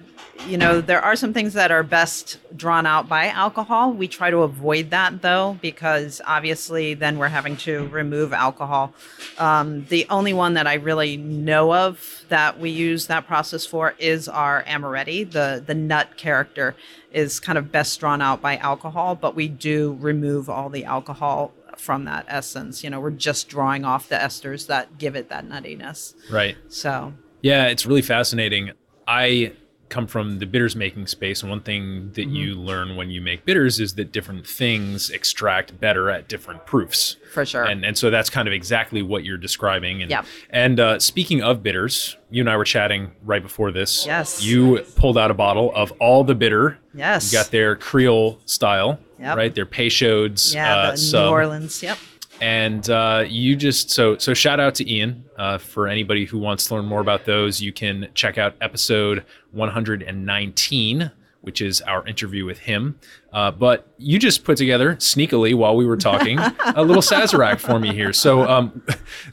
[0.47, 3.93] you know, there are some things that are best drawn out by alcohol.
[3.93, 8.95] We try to avoid that though, because obviously then we're having to remove alcohol.
[9.39, 13.95] Um, the only one that I really know of that we use that process for
[13.99, 15.31] is our amaretti.
[15.31, 16.75] The the nut character
[17.13, 21.53] is kind of best drawn out by alcohol, but we do remove all the alcohol
[21.77, 22.83] from that essence.
[22.83, 26.15] You know, we're just drawing off the esters that give it that nuttiness.
[26.31, 26.57] Right.
[26.69, 28.73] So Yeah, it's really fascinating.
[29.07, 29.53] I
[29.93, 32.35] come from the bitters making space, and one thing that Mm-hmm.
[32.35, 37.17] you learn when you make bitters is that different things extract better at different proofs.
[37.33, 37.65] for sure.
[37.65, 40.03] And and so that's kind of exactly what you're describing.
[40.03, 40.25] And Yep.
[40.51, 44.05] and uh, speaking of bitters, you and I were chatting right before this.
[44.07, 44.43] Yes.
[44.45, 46.79] You pulled out a bottle of all the bitter.
[46.95, 47.33] yes.
[47.33, 49.37] You got their Creole style, Yep.
[49.37, 49.55] right?
[49.55, 50.97] Their Peychaud's yeah, uh.
[51.13, 51.83] New Orleans.
[51.83, 51.99] Yep.
[52.43, 56.67] And uh, you just so so shout out to Ian uh, for anybody who wants
[56.67, 57.63] to learn more about those.
[57.63, 62.99] You can check out episode 119 which is our interview with him.
[63.33, 66.39] Uh, but you just put together sneakily while we were talking
[66.77, 68.13] a little Sazerac for me here.
[68.13, 68.83] So, um,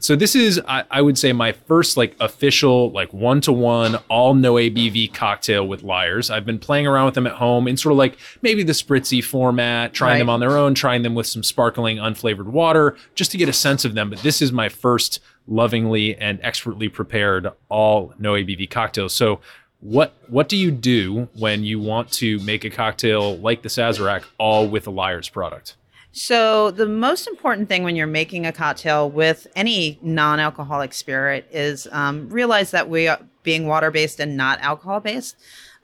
[0.00, 3.96] so this is I, I would say my first like official like one to one
[4.08, 6.30] all no ABV cocktail with Lyre's.
[6.30, 9.22] I've been playing around with them at home in sort of like maybe the spritzy
[9.22, 10.18] format, trying Right.
[10.18, 13.52] them on their own, trying them with some sparkling unflavored water, just to get a
[13.52, 14.08] sense of them.
[14.10, 19.08] But this is my first lovingly and expertly prepared all no ABV cocktail.
[19.08, 19.40] So
[19.80, 24.24] what what do you do when you want to make a cocktail like the Sazerac
[24.38, 25.76] all with a Lyre's product?
[26.12, 31.86] So the most important thing when you're making a cocktail with any non-alcoholic spirit is
[31.92, 35.36] um, realize that we are being water-based and not alcohol-based.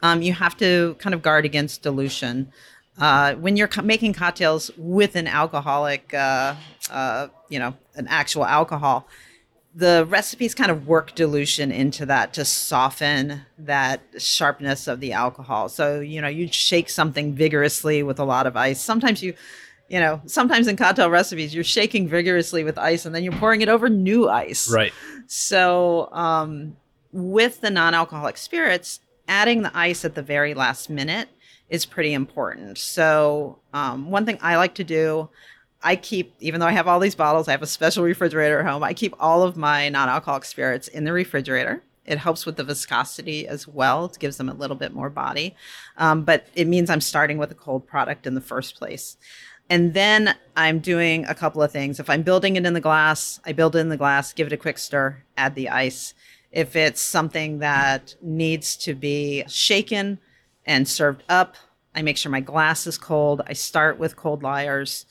[0.03, 2.51] Um, you have to kind of guard against dilution.
[2.99, 6.55] Uh, when you're co- making cocktails with an alcoholic, uh,
[6.91, 9.07] uh, you know, an actual alcohol,
[9.77, 15.69] the recipes kind of work dilution into that to soften that sharpness of the alcohol.
[15.69, 18.81] So, you know, you shake something vigorously with a lot of ice.
[18.81, 19.35] Sometimes you,
[19.91, 23.61] you know, sometimes in cocktail recipes, you're shaking vigorously with ice and then you're pouring
[23.61, 24.73] it over new ice.
[24.73, 24.95] Right.
[25.27, 26.79] So, um,
[27.13, 31.29] with the non alcoholic spirits, adding the ice at the very last minute
[31.69, 32.79] is pretty important.
[32.79, 35.29] So, um, one thing I like to do,
[35.83, 38.67] I keep, even though I have all these bottles, I have a special refrigerator at
[38.67, 38.83] home.
[38.83, 41.83] I keep all of my non alcoholic spirits in the refrigerator.
[42.05, 44.07] It helps with the viscosity as well.
[44.07, 45.55] It gives them a little bit more body.
[45.97, 49.17] Um, but it means I'm starting with a cold product in the first place.
[49.69, 51.99] And then I'm doing a couple of things.
[51.99, 54.53] If I'm building it in the glass, I build it in the glass, give it
[54.53, 56.15] a quick stir, add the ice.
[56.53, 60.21] If it's something that needs to be shaken
[60.65, 61.57] and served up,
[61.95, 63.43] I make sure my glass is cold.
[63.47, 65.07] I start with cold Lyre's,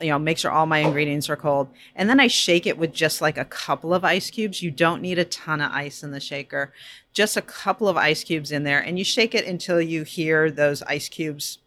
[0.00, 1.68] you know, make sure all my ingredients are cold.
[1.94, 4.62] And then I shake it with just like a couple of ice cubes.
[4.62, 6.72] You don't need a ton of ice in the shaker,
[7.12, 8.80] just a couple of ice cubes in there.
[8.80, 11.58] And you shake it until you hear those ice cubes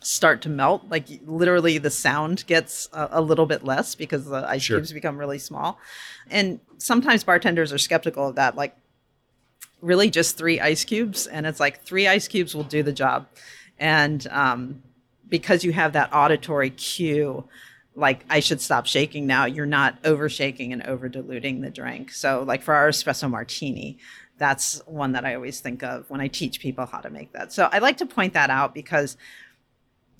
[0.00, 4.48] start to melt like literally the sound gets a, a little bit less because the
[4.48, 4.78] ice Sure.
[4.78, 5.78] cubes become really small
[6.30, 8.74] and sometimes bartenders are skeptical of that like
[9.82, 13.26] really just three ice cubes and it's like three ice cubes will do the job
[13.78, 14.82] and um,
[15.34, 17.42] because you have that auditory cue
[17.96, 22.12] like i should stop shaking now you're not over shaking and over diluting the drink.
[22.12, 23.98] So like for our espresso martini
[24.38, 27.52] that's one that i always think of when i teach people how to make that.
[27.52, 29.16] So i like to point that out because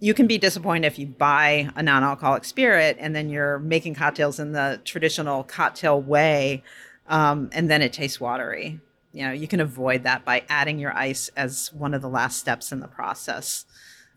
[0.01, 4.41] you can be disappointed if you buy a non-alcoholic spirit and then you're making cocktails
[4.41, 6.65] in the traditional cocktail way
[7.07, 8.81] um, and then it tastes watery.
[9.13, 12.37] You know you can avoid that by adding your ice as one of the last
[12.41, 13.65] steps in the process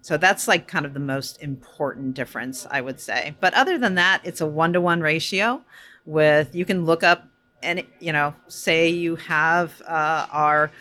[0.02, 3.96] so that's like kind of the most important difference i would say but other than
[3.96, 5.62] that it's a one-to-one ratio
[6.06, 7.28] with you can look up
[7.64, 10.72] and you know say you have uh, our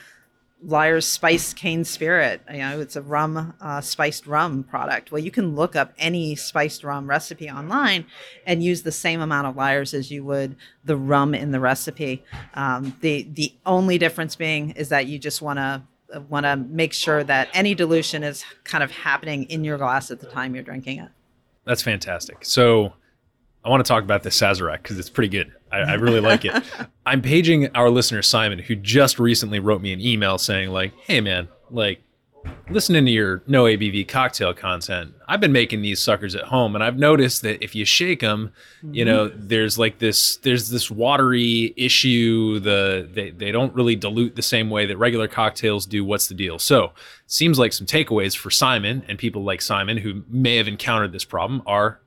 [0.63, 2.41] Lyre's Spice cane spirit.
[2.51, 5.13] You know, it's a rum, uh, spiced rum product.
[5.13, 8.07] Well, you can look up any spiced rum recipe online
[8.47, 12.25] and use the same amount of Lyre's as you would the rum in the recipe.
[12.55, 15.83] Um, the the only difference being is that you just want to
[16.29, 20.21] want to make sure that any dilution is kind of happening in your glass at
[20.21, 21.11] the time you're drinking it.
[21.65, 22.45] That's fantastic.
[22.45, 22.93] So
[23.65, 25.53] I want to talk about the Sazerac because it's pretty good.
[25.73, 26.63] I, I really like it.
[27.07, 31.21] I'm paging our listener Simon, who just recently wrote me an email saying, like, hey
[31.21, 32.01] man, like
[32.71, 36.83] listening to your no ABV cocktail content, I've been making these suckers at home, and
[36.83, 39.15] I've noticed that if you shake them, you mm-hmm.
[39.15, 42.59] know, there's like this, there's this watery issue.
[42.61, 46.05] The they they don't really dilute the same way that regular cocktails do.
[46.05, 46.59] What's the deal?
[46.59, 46.93] So,
[47.27, 51.25] seems like some takeaways for Simon and people like Simon who may have encountered this
[51.25, 52.01] problem are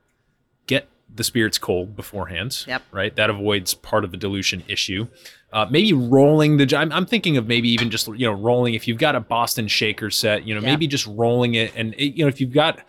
[1.14, 2.64] the spirits cold beforehand.
[2.66, 2.82] Yep.
[2.92, 3.14] Right.
[3.16, 5.08] That avoids part of the dilution issue.
[5.52, 6.76] Uh, maybe rolling the.
[6.76, 9.66] I'm, I'm thinking of maybe even just you know rolling if you've got a Boston
[9.68, 10.46] Shaker set.
[10.46, 10.68] You know Yeah.
[10.70, 12.80] maybe just rolling it and it, you know if you've got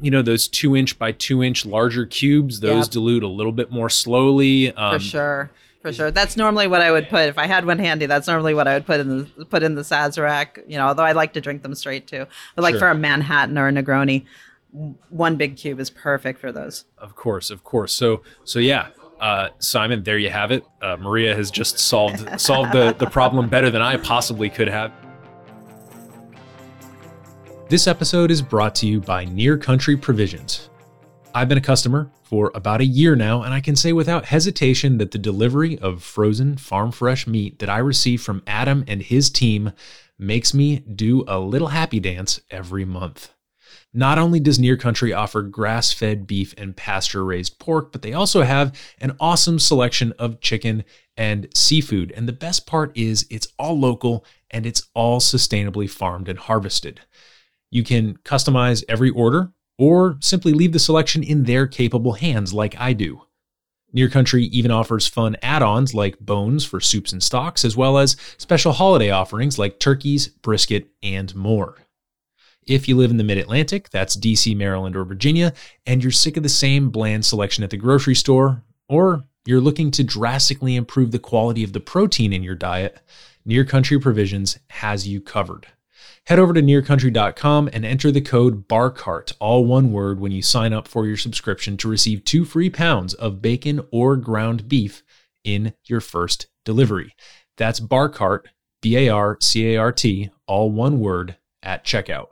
[0.00, 2.90] you know those two inch by two inch larger cubes, those Yep.
[2.90, 4.72] dilute a little bit more slowly.
[4.74, 7.78] Um, for sure for sure that's normally what i would put if i had one
[7.78, 10.88] handy that's normally what i would put in the put in the sazerac you know
[10.88, 12.80] although i like to drink them straight too but like Sure.
[12.80, 14.24] for a manhattan or a negroni
[15.08, 17.92] one big cube is perfect for those Of course, of course.
[17.92, 18.88] So, so yeah,
[19.20, 20.64] uh, Simon, there you have it.
[20.80, 24.92] Uh, Maria has just solved solved the the problem better than I possibly could have.
[27.68, 30.70] This episode is brought to you by Near Country Provisions.
[31.34, 34.98] I've been a customer for about a year now, and I can say without hesitation
[34.98, 39.28] that the delivery of frozen farm fresh meat that I receive from Adam and his
[39.28, 39.72] team
[40.18, 43.34] makes me do a little happy dance every month.
[43.94, 48.12] Not only does Near Country offer grass fed beef and pasture raised pork, but they
[48.12, 50.84] also have an awesome selection of chicken
[51.16, 52.12] and seafood.
[52.12, 57.00] And the best part is it's all local and it's all sustainably farmed and harvested.
[57.70, 62.78] You can customize every order or simply leave the selection in their capable hands like
[62.78, 63.22] I do.
[63.92, 67.96] Near Country even offers fun add ons like bones for soups and stocks, as well
[67.96, 71.76] as special holiday offerings like turkeys, brisket, and more.
[72.68, 75.54] If you live in the mid Atlantic, that's DC, Maryland, or Virginia,
[75.86, 79.90] and you're sick of the same bland selection at the grocery store, or you're looking
[79.92, 83.00] to drastically improve the quality of the protein in your diet,
[83.46, 85.66] Near Country Provisions has you covered.
[86.26, 90.74] Head over to nearcountry.com and enter the code BARCART, all one word, when you sign
[90.74, 95.02] up for your subscription to receive two free pounds of bacon or ground beef
[95.42, 97.14] in your first delivery.
[97.56, 98.44] That's BARCART,
[98.82, 102.26] B A R C A R T, all one word, at checkout.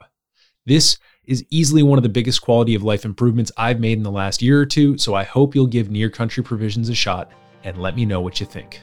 [0.66, 4.10] This is easily one of the biggest quality of life improvements I've made in the
[4.10, 7.30] last year or two, so I hope you'll give Near Country Provisions a shot
[7.62, 8.80] and let me know what you think.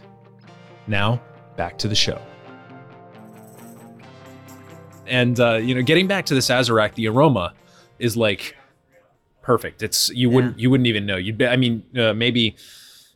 [0.87, 1.21] Now,
[1.57, 2.21] back to the show.
[5.05, 7.53] And uh, you know, getting back to the Sazerac, the aroma
[7.99, 8.55] is like
[9.41, 9.83] perfect.
[9.83, 11.17] It's you wouldn't you wouldn't even know.
[11.17, 12.55] You'd be, I mean, uh, maybe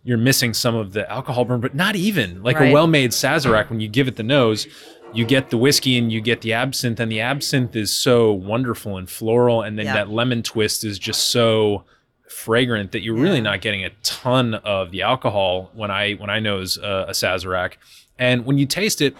[0.03, 3.69] you're missing some of the alcohol burn, but not even like a well-made Sazerac.
[3.69, 4.67] When you give it the nose,
[5.13, 8.97] you get the whiskey and you get the absinthe, and the absinthe is so wonderful
[8.97, 9.93] and floral, and then Yeah.
[9.93, 11.83] that lemon twist is just so
[12.29, 16.39] fragrant that you're really not getting a ton of the alcohol when I when I
[16.39, 17.73] nose uh, a Sazerac,
[18.19, 19.15] and when you taste it,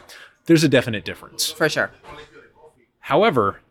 [0.46, 1.52] there's a definite difference.
[1.52, 1.92] For sure.
[3.00, 3.62] However,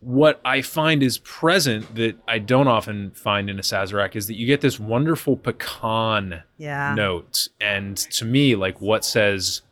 [0.00, 4.34] what I find is present that I don't often find in a Sazerac is that
[4.34, 6.94] you get this wonderful pecan Yeah.
[6.94, 7.48] note.
[7.60, 9.62] And to me, like what says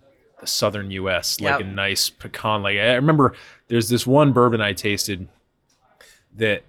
[0.44, 1.60] southern US, like Yep.
[1.60, 2.62] a nice pecan.
[2.62, 3.34] Like I remember
[3.68, 5.28] there's this one bourbon I tasted
[6.36, 6.64] that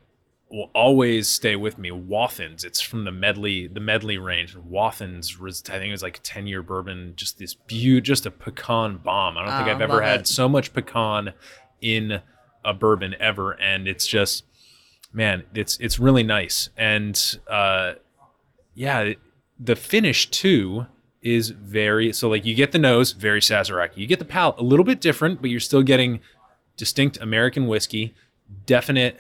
[0.50, 1.90] will always stay with me.
[1.90, 2.64] Wathen's.
[2.64, 4.56] It's from the Medley, the Medley range.
[4.56, 8.26] Wathen's was I think it was like a 10 year bourbon, just this beaut just
[8.26, 9.38] a pecan bomb.
[9.38, 10.28] I don't think Oh, I've ever had it.
[10.28, 11.34] so much pecan
[11.82, 12.22] in
[12.64, 13.54] a bourbon ever.
[13.60, 14.44] And it's just
[15.12, 16.70] man, it's it's really nice.
[16.78, 17.94] And uh
[18.76, 19.14] yeah,
[19.60, 20.86] the finish too
[21.24, 23.92] is very so like you get the nose very Sazerac.
[23.96, 26.20] You get the palate a little bit different, but you're still getting
[26.78, 28.14] distinct American whiskey,
[28.66, 29.20] definite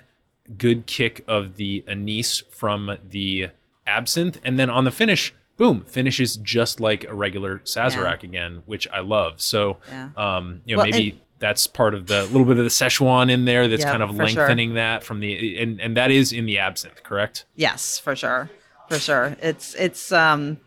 [0.58, 3.50] good kick of the anise from the
[3.88, 8.88] absinthe, and then on the finish, boom, finishes just like a regular Sazerac again, which
[8.90, 9.40] I love.
[9.42, 10.10] So, Yeah.
[10.18, 13.30] um, you know, Well, maybe and- that's part of the little bit of the Szechuan
[13.30, 14.44] in there that's Yeah, kind of for sure.
[14.44, 17.46] lengthening that from the and and that is in the absinthe, correct?
[17.56, 18.50] Yes, for sure.
[18.90, 19.36] For sure.
[19.42, 20.58] It's it's um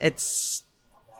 [0.00, 0.64] it's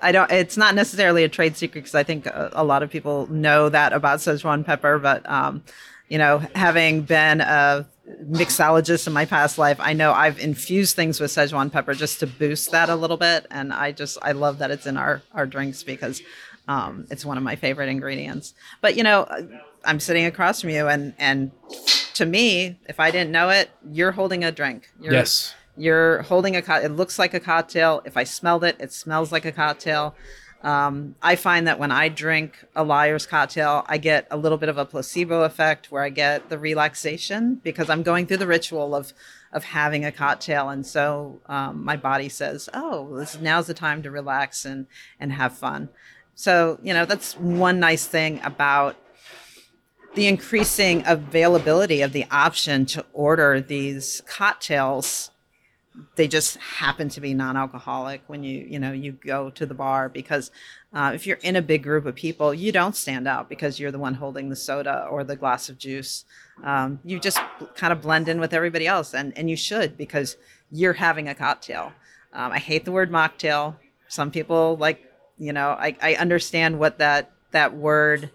[0.03, 2.90] I don't it's not necessarily a trade secret because I think a, a lot of
[2.90, 5.62] people know that about Szechuan pepper, but um
[6.09, 7.86] you know, having been a
[8.24, 12.26] mixologist in my past life, I know I've infused things with Szechuan pepper just to
[12.26, 15.46] boost that a little bit and I just I love that it's in our our
[15.46, 16.22] drinks because
[16.68, 18.55] um, it's one of my favorite ingredients.
[18.80, 19.26] But you know,
[19.84, 21.51] I'm sitting across from you, and and
[22.14, 24.90] to me, if I didn't know it, you're holding a drink.
[25.01, 25.55] You're, Yes.
[25.79, 26.62] You're holding a.
[26.62, 28.03] Co- it looks like a cocktail.
[28.05, 30.14] If I smelled it, it smells like a cocktail.
[30.62, 34.68] Um, I find that when I drink a Lyre's cocktail, I get a little bit
[34.68, 38.95] of a placebo effect where I get the relaxation because I'm going through the ritual
[38.95, 39.12] of
[39.53, 44.03] of having a cocktail, and so um, my body says, "Oh, this now's the time
[44.03, 44.87] to relax and
[45.20, 45.91] and have fun."
[46.35, 48.97] So you know that's one nice thing about
[50.14, 55.31] the increasing availability of the option to order these cocktails
[56.16, 60.09] they just happen to be non-alcoholic when you you know you go to the bar
[60.09, 60.51] because
[60.92, 63.90] uh, if you're in a big group of people you don't stand out because you're
[63.90, 66.24] the one holding the soda or the glass of juice.
[66.62, 67.38] Um, you just
[67.76, 70.36] kind of blend in with everybody else and and you should because
[70.70, 71.92] you're having a cocktail.
[72.32, 73.76] Um, i hate the word mocktail.
[74.09, 75.05] Some people like
[75.38, 78.30] you know I, I understand what that that word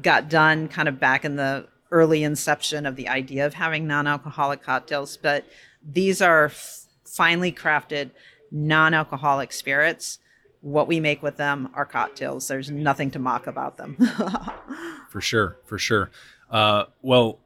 [0.00, 4.62] got done kind of back in the early inception of the idea of having non-alcoholic
[4.62, 5.44] cocktails but
[5.82, 8.10] these are f- finely crafted
[8.50, 10.18] non-alcoholic spirits.
[10.60, 12.48] What we make with them are cocktails.
[12.48, 13.96] There's nothing to mock about them.
[15.10, 16.10] For sure for sure.
[16.50, 17.38] Uh, well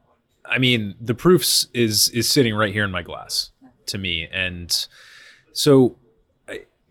[0.45, 3.51] i mean the proofs is is sitting right here in my glass
[3.87, 4.27] to me.
[4.31, 4.87] And
[5.51, 5.95] so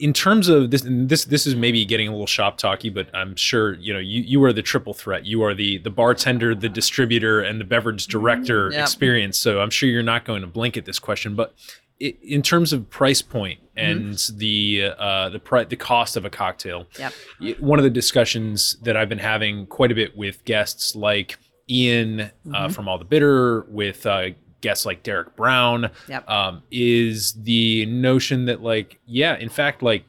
[0.02, 3.06] in terms of this and this this is maybe getting a little shop talky but
[3.14, 5.24] i'm sure you know you you are the triple threat.
[5.24, 8.82] You are the the bartender the distributor and the beverage director Yep.
[8.82, 9.38] experience.
[9.38, 11.54] So i'm sure you're not going to blink at this question but
[12.00, 16.88] in terms of price point and the uh, the pri- the cost of a cocktail
[16.98, 17.12] yep.
[17.60, 21.38] one of the discussions that I've been having quite a bit with guests like
[21.70, 24.30] Ian uh, from All the Bitter, with uh,
[24.62, 26.30] guests like Derek Brown, Yep.
[26.30, 30.04] um, is the notion that, like, yeah, in fact, like,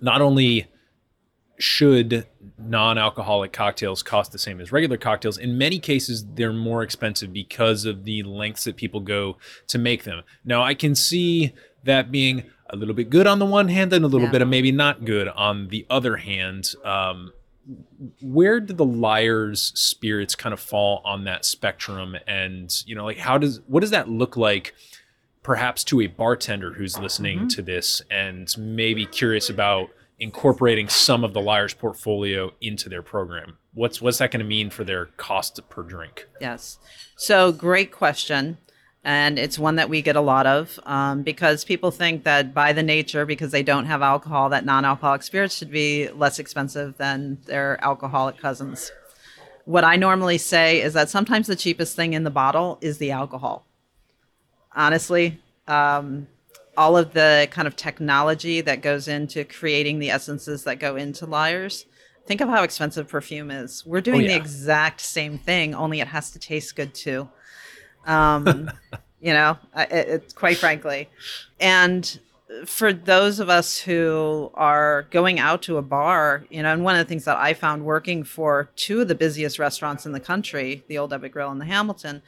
[0.00, 0.68] not only
[1.58, 2.24] should
[2.56, 5.36] non-alcoholic cocktails cost the same as regular cocktails.
[5.38, 9.36] In many cases, they're more expensive because of the lengths that people go
[9.66, 10.22] to make them.
[10.44, 14.04] Now, I can see that being a little bit good on the one hand and
[14.04, 14.32] a little Yeah.
[14.32, 16.74] bit of maybe not good on the other hand.
[16.84, 17.32] Um,
[18.22, 23.18] where do the Lyre's spirits kind of fall on that spectrum and you know like
[23.18, 24.74] how does what does that look like
[25.42, 27.48] perhaps to a bartender who's listening Mm-hmm.
[27.48, 33.56] to this and maybe curious about incorporating some of the Lyre's portfolio into their program
[33.74, 36.78] what's what's that going to mean for their cost per drink Yes.
[37.16, 38.58] So great question.
[39.08, 42.74] And it's one that we get a lot of um, because people think that by
[42.74, 46.98] the nature, because they don't have alcohol, that non alcoholic spirits should be less expensive
[46.98, 48.92] than their alcoholic cousins.
[49.64, 53.10] What I normally say is that sometimes the cheapest thing in the bottle is the
[53.10, 53.64] alcohol.
[54.76, 56.26] Honestly, um,
[56.76, 61.24] all of the kind of technology that goes into creating the essences that go into
[61.24, 61.86] Lyre's.
[62.26, 63.86] Think of how expensive perfume is.
[63.86, 64.36] We're doing the yeah.
[64.36, 67.30] exact same thing, only it has to taste good too.
[68.08, 68.70] Um,
[69.20, 71.08] you know, it, it, quite frankly.
[71.60, 72.18] And
[72.64, 76.96] for those of us who are going out to a bar, you know, and one
[76.96, 80.20] of the things that I found working for two of the busiest restaurants in the
[80.20, 82.22] country, the Old Ebbitt Grill and the Hamilton,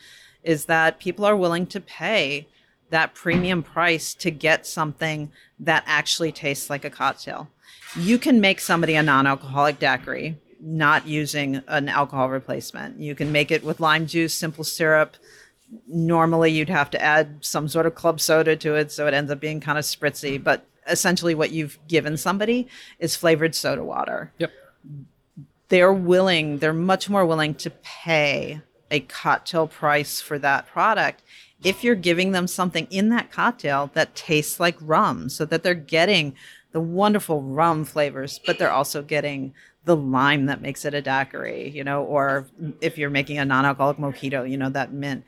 [0.45, 2.47] is that people are willing to pay
[2.91, 7.49] that premium price to get something that actually tastes like a cocktail.
[7.97, 13.01] You can make somebody a non alcoholic daiquiri not using an alcohol replacement.
[13.01, 15.16] You can make it with lime juice, simple syrup.
[15.86, 19.30] Normally, you'd have to add some sort of club soda to it, so it ends
[19.30, 20.42] up being kind of spritzy.
[20.42, 22.66] But essentially, what you've given somebody
[22.98, 24.50] is flavored soda water yep
[25.70, 28.60] they're willing, they're much more willing to pay
[28.90, 31.22] a cocktail price for that product
[31.62, 35.74] if you're giving them something in that cocktail that tastes like rum, so that they're
[35.74, 36.34] getting
[36.72, 39.52] the wonderful rum flavors, but they're also getting
[39.84, 42.46] the lime that makes it a daiquiri, you know, or
[42.80, 45.24] if you're making a non alcoholic mojito, you know, that mint.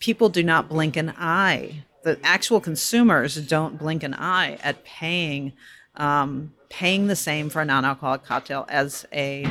[0.00, 1.84] People do not blink an eye.
[2.02, 5.52] The actual consumers don't blink an eye at paying
[5.96, 9.46] um, paying the same for a non-alcoholic cocktail as a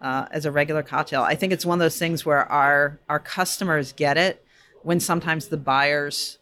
[0.00, 1.22] uh, as a regular cocktail.
[1.22, 4.44] I think it's one of those things where our our customers get it
[4.82, 6.38] when sometimes the buyers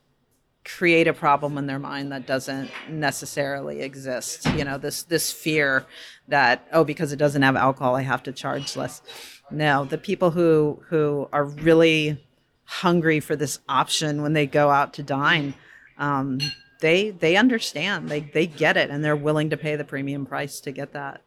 [0.64, 4.46] create a problem in their mind that doesn't necessarily exist.
[4.56, 5.84] You know, this this fear
[6.28, 9.02] that oh because it doesn't have alcohol I have to charge less.
[9.50, 12.24] No, the people who who are really
[12.71, 15.55] hungry for this option when they go out to dine.
[15.99, 16.39] Um,
[16.81, 18.09] they they understand.
[18.09, 21.23] They they get it and they're willing to pay the premium price to get that.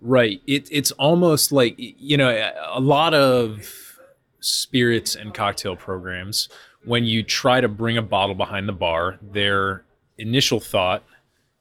[0.00, 0.40] Right.
[0.46, 2.30] It, it's almost like, you know,
[2.68, 3.98] a lot of
[4.40, 6.48] spirits and cocktail programs,
[6.84, 9.84] when you try to bring a bottle behind the bar, their
[10.16, 11.04] initial thought,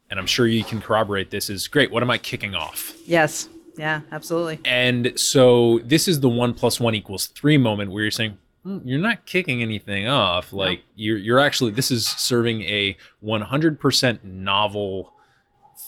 [0.09, 2.93] and I'm sure you can corroborate this, is great, what am I kicking off?
[3.05, 3.47] yes.
[3.77, 4.59] Yeah absolutely.
[4.65, 8.37] And so this is the one plus one equals three moment where you're saying, "Hmm,
[8.65, 10.51] you're not kicking anything off.
[10.53, 15.13] Like you're, you're actually, this is serving a 100% novel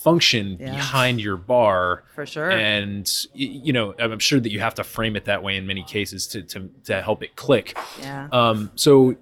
[0.04, 0.72] function Yeah.
[0.76, 2.04] behind your bar.
[2.16, 2.50] For sure.
[2.50, 5.84] And you know i'm sure that you have to frame it that way in many
[5.84, 7.78] cases to to, to help it click.
[8.00, 8.28] Yeah.
[8.32, 9.16] Um, so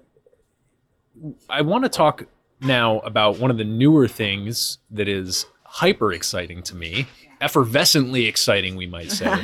[1.50, 2.24] i want to talk
[2.60, 7.06] now about one of the newer things that is hyper exciting to me
[7.42, 9.26] effervescently exciting we might say.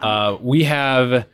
[0.00, 1.26] Uh, we have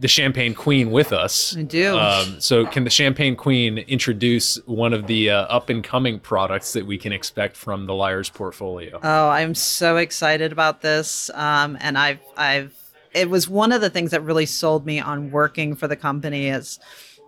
[0.00, 1.54] the champagne queen with us.
[1.56, 1.96] I do.
[1.96, 6.72] um, so can the champagne queen introduce one of the uh, up and coming products
[6.72, 8.98] that we can expect from the Lyre's portfolio?
[9.02, 11.30] Oh i'm so excited about this.
[11.34, 12.74] Um, and i've i've
[13.12, 16.48] it was one of the things that really sold me on working for the company
[16.48, 16.78] is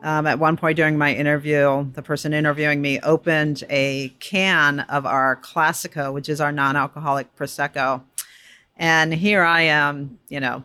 [0.02, 5.04] um, at one point during my interview the person interviewing me opened a can of
[5.04, 8.02] our classico which is our non-alcoholic prosecco.
[8.78, 10.64] And here i am you know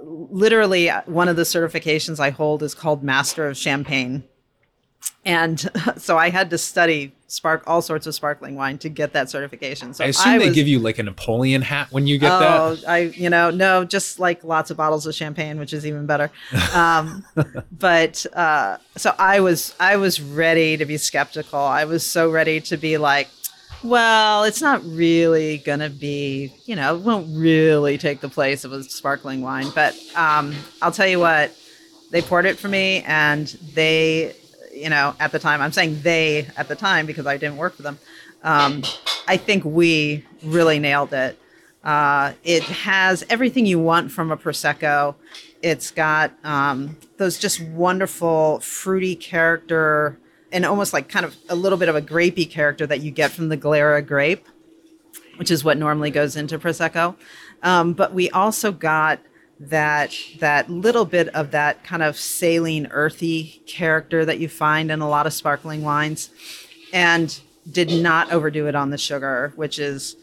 [0.00, 4.24] literally uh, one of the certifications I hold is called Master of Champagne.
[5.24, 9.28] And so I had to study spark all sorts of sparkling wine to get that
[9.28, 9.92] certification.
[9.92, 12.74] So I assume they was- give you like a Napoleon hat when you get oh,
[12.74, 12.88] that.
[12.88, 16.30] I you know no, just like lots of bottles of champagne, which is even better.
[16.74, 17.24] Um,
[17.72, 21.58] but uh, so I was I was ready to be skeptical.
[21.58, 23.28] I was so ready to be like,
[23.82, 28.72] well, it's not really gonna be you know it won't really take the place of
[28.72, 29.70] a sparkling wine.
[29.74, 31.54] But um, I'll tell you what,
[32.10, 34.34] they poured it for me, and they
[34.74, 37.74] you know at the time I'm saying they at the time because I didn't work
[37.74, 37.98] for them.
[38.42, 38.82] Um,
[39.26, 41.38] I think we really nailed it.
[41.84, 45.14] Uh, it has everything you want from a prosecco.
[45.62, 50.18] It's got um, those just wonderful fruity character
[50.52, 53.30] and almost like kind of a little bit of a grapey character that you get
[53.30, 54.46] from the Glera grape,
[55.36, 57.16] which is what normally goes into prosecco.
[57.62, 59.20] Um, but we also got
[59.60, 65.00] that that little bit of that kind of saline, earthy character that you find in
[65.00, 66.30] a lot of sparkling wines,
[66.92, 67.40] and
[67.70, 70.16] did not overdo it on the sugar, which is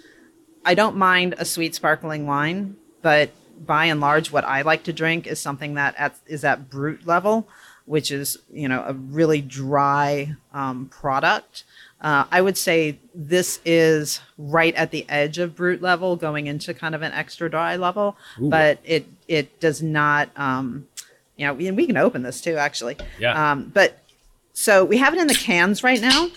[0.63, 3.31] I don't mind a sweet sparkling wine, but
[3.65, 7.05] by and large, what I like to drink is something that at, is at brut
[7.05, 7.47] level,
[7.85, 11.63] which is you know a really dry um, product.
[12.01, 16.73] Uh, I would say this is right at the edge of brut level, going into
[16.73, 18.17] kind of an extra dry level,
[18.49, 20.29] but it it does not.
[20.35, 20.87] Um,
[21.37, 22.97] you know, we, we can open this too, actually.
[23.19, 23.51] Yeah.
[23.51, 23.99] Um, but
[24.53, 26.29] so we have it in the cans right now,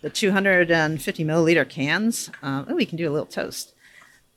[0.00, 2.30] the 250 milliliter cans.
[2.42, 3.74] Uh, oh, we can do a little toast.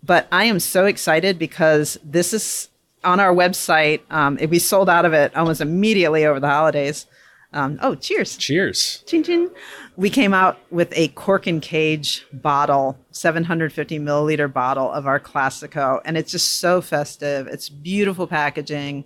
[0.04, 2.70] But I am so excited because this is
[3.04, 4.02] on our website.
[4.10, 7.06] Um, it, we sold out of it almost immediately over the holidays.
[7.52, 8.38] Um, oh, cheers.
[8.38, 9.04] Cheers.
[9.08, 9.50] Ching, ching.
[9.98, 16.00] We came out with a cork and cage bottle, 750 milliliter bottle of our Classico,
[16.06, 17.48] and it's just so festive.
[17.48, 19.06] It's beautiful packaging.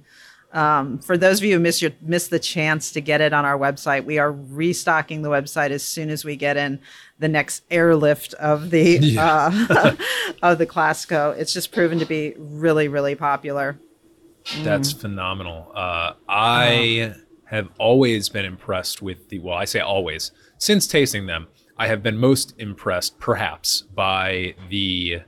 [0.54, 3.44] Um, for those of you who miss your miss the chance to get it on
[3.44, 6.80] our website, we are restocking the website as soon as we get in
[7.18, 9.96] the next airlift of the uh,
[10.44, 11.36] of the Classico.
[11.36, 13.80] It's just proven to be really, really popular.
[14.62, 15.72] That's phenomenal.
[15.74, 19.40] Uh, I have always been impressed with the.
[19.40, 20.32] Well, I say always.
[20.60, 21.48] Since tasting them,
[21.78, 25.22] I have been most impressed, perhaps, by the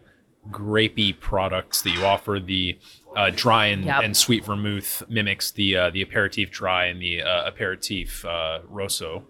[0.51, 2.39] grapey products that you offer.
[2.39, 2.77] The
[3.15, 4.03] uh, dry and, Yep.
[4.03, 9.23] and sweet vermouth mimics the uh, the aperitif dry and the uh, aperitif uh, rosso.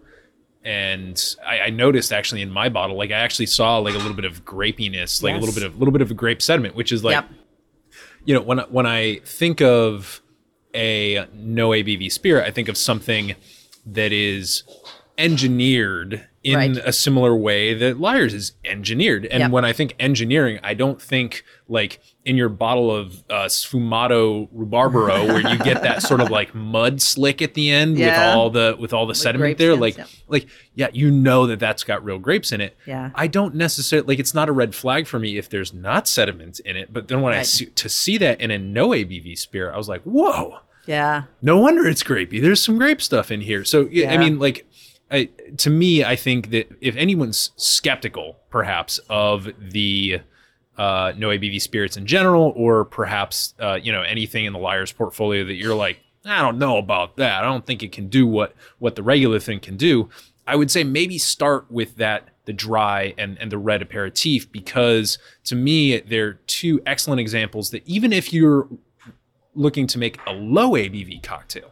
[0.64, 4.14] And I, I noticed actually in my bottle, like I actually saw like a little
[4.14, 6.74] bit of grapiness, like a little bit of a little bit of a grape sediment,
[6.74, 7.30] which is like yep.
[8.24, 10.20] you know when when I think of
[10.74, 13.36] a no ABV spirit, I think of something
[13.86, 14.64] that is
[15.18, 16.76] engineered in Right.
[16.76, 19.26] a similar way that Lyre's is engineered.
[19.26, 19.50] And Yep.
[19.50, 25.26] when I think engineering, I don't think like in your bottle of uh, Sfumato Rabarbaro
[25.28, 28.76] where you get that sort of like mud slick at the end with all the
[28.78, 29.74] with all the sediment there.
[29.74, 30.08] Like yep.
[30.28, 32.76] like yeah, you know that that's got real grapes in it.
[32.86, 33.10] Yeah.
[33.14, 36.60] I don't necessarily like it's not a red flag for me if there's not sediment
[36.60, 36.92] in it.
[36.92, 39.88] But then when I see to see that in a no ABV spirit, I was
[39.88, 41.24] like, whoa, Yeah.
[41.42, 42.40] no wonder it's grapey.
[42.40, 43.64] There's some grape stuff in here.
[43.64, 44.64] So yeah, I mean, like,
[45.10, 50.20] I, to me, I think that if anyone's skeptical, perhaps of the
[50.76, 54.92] uh, no ABV spirits in general, or perhaps uh, you know anything in the Lyre's
[54.92, 57.42] portfolio that you're like, I don't know about that.
[57.42, 60.08] I don't think it can do what what the regular thing can do.
[60.46, 65.18] I would say maybe start with that the dry and and the red aperitif because
[65.44, 68.68] to me they're two excellent examples that even if you're
[69.54, 71.70] looking to make a low ABV cocktail,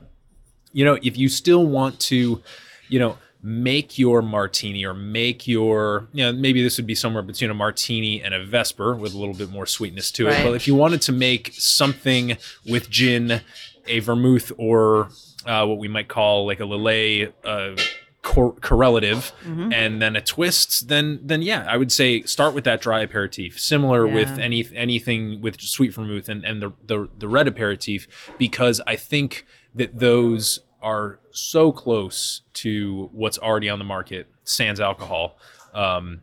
[0.73, 2.43] you know, if you still want to,
[2.89, 7.23] you know, make your martini or make your, you know, maybe this would be somewhere
[7.23, 10.31] between a martini and a Vesper with a little bit more sweetness to it.
[10.31, 10.45] Right.
[10.45, 13.43] But if you wanted to make something with gin,
[13.87, 15.11] a vermouth, or
[15.45, 17.77] uh, what we might call like a Lillet uh,
[18.23, 19.33] cor- correlative,
[19.75, 23.61] and then a twist, then then yeah, I would say start with that dry aperitif,
[23.61, 28.07] similar with any anything with sweet vermouth and, and the, the the red aperitif,
[28.39, 34.79] because I think that those are so close to what's already on the market, sans
[34.79, 35.37] alcohol,
[35.73, 36.21] um,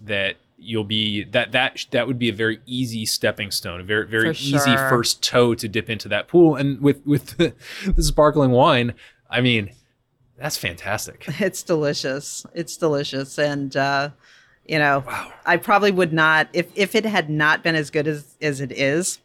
[0.00, 4.06] that you'll be that that that would be a very easy stepping stone, a very
[4.06, 6.56] very For easy first toe to dip into that pool.
[6.56, 7.54] And with with the,
[7.84, 8.94] the sparkling wine,
[9.28, 9.72] I mean,
[10.38, 11.26] that's fantastic.
[11.40, 12.46] It's delicious.
[12.54, 13.38] It's delicious.
[13.38, 14.10] And, uh,
[14.66, 15.04] you know,
[15.44, 18.72] I probably would not, if, if it had not been as good as, as it
[18.72, 19.18] is,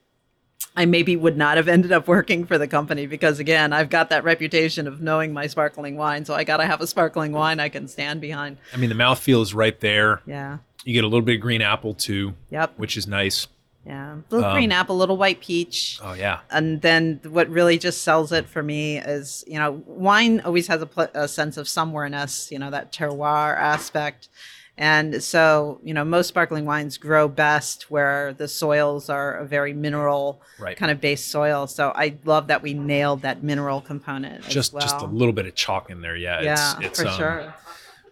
[0.76, 4.10] I maybe would not have ended up working for the company because, again, I've got
[4.10, 6.24] that reputation of knowing my sparkling wine.
[6.26, 8.58] So I got to have a sparkling wine I can stand behind.
[8.74, 10.22] I mean, the mouthfeel is right there.
[10.26, 10.60] Yeah.
[10.86, 12.74] You get a little bit of green apple too, Yep.
[12.78, 13.48] which is nice.
[13.86, 14.18] Yeah.
[14.30, 16.00] Little Um, green apple, little white peach.
[16.04, 20.40] Oh yeah, and then what really just sells it for me is you know wine
[20.42, 24.30] always has a, pl- a sense of somewhereness you know that terroir aspect
[24.78, 29.74] and so you know most sparkling wines grow best where the soils are a very
[29.74, 30.78] mineral Right.
[30.78, 34.74] kind of based soil so i love that we nailed that mineral component as just
[34.74, 34.82] well.
[34.82, 36.16] just a little bit of chalk in there.
[36.16, 37.54] Yeah, yeah it's, it's for um, sure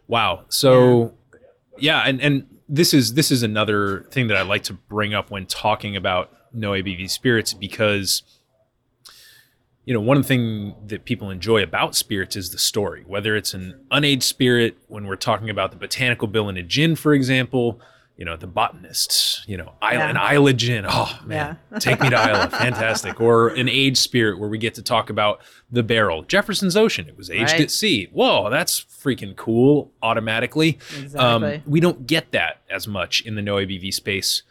[0.10, 0.46] Wow.
[0.50, 1.14] So
[1.78, 2.02] yeah.
[2.02, 5.46] and and this is this is another thing that I like to bring up when
[5.46, 8.24] talking about no ABV spirits because
[9.90, 13.04] you know, one thing that people enjoy about spirits is the story.
[13.08, 16.96] Whether it's an unaged spirit, when we're talking about the botanical bill in a gin,
[16.96, 17.82] for example,
[18.16, 20.10] you know, the botanists, you know, Islay, Yeah.
[20.12, 20.86] an Islay gin.
[20.88, 23.20] Oh man, take me to Islay, fantastic.
[23.20, 26.22] Or an aged spirit where we get to talk about the barrel.
[26.22, 27.62] Jefferson's Ocean, it was aged Right.
[27.62, 28.10] at sea.
[28.12, 29.92] Whoa, that's freaking cool.
[30.04, 30.78] Automatically,
[31.16, 34.44] Um, we don't get that as much in the no ABV space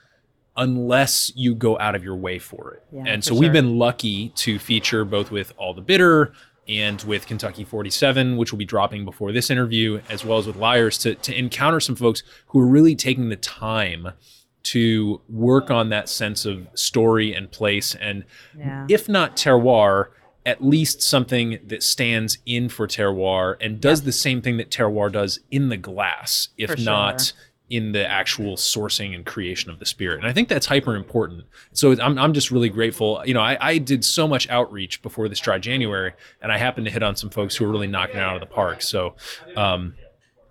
[0.58, 2.82] unless you go out of your way for it.
[2.92, 3.52] Yeah, and so we've sure.
[3.54, 6.32] been lucky to feature both with All the Bitter
[6.68, 10.56] and with Kentucky 47, which will be dropping before this interview, as well as with
[10.56, 14.08] Lyre's, to, to encounter some folks who are really taking the time
[14.64, 18.24] to work on that sense of story and place and
[18.58, 18.84] Yeah.
[18.90, 20.08] if not terroir
[20.44, 25.12] at least something that stands in for terroir and does the same thing that terroir
[25.12, 27.36] does in the glass if For not sure.
[27.70, 30.18] In the actual sourcing and creation of the spirit.
[30.18, 31.44] And i think that's hyper important.
[31.72, 33.22] So i'm, I'm just really grateful.
[33.24, 36.12] You know I, I did so much outreach before this dry january
[36.42, 38.40] and i happened to hit on some folks who were really knocking it out of
[38.40, 38.82] the park.
[38.82, 39.14] So
[39.56, 39.94] um,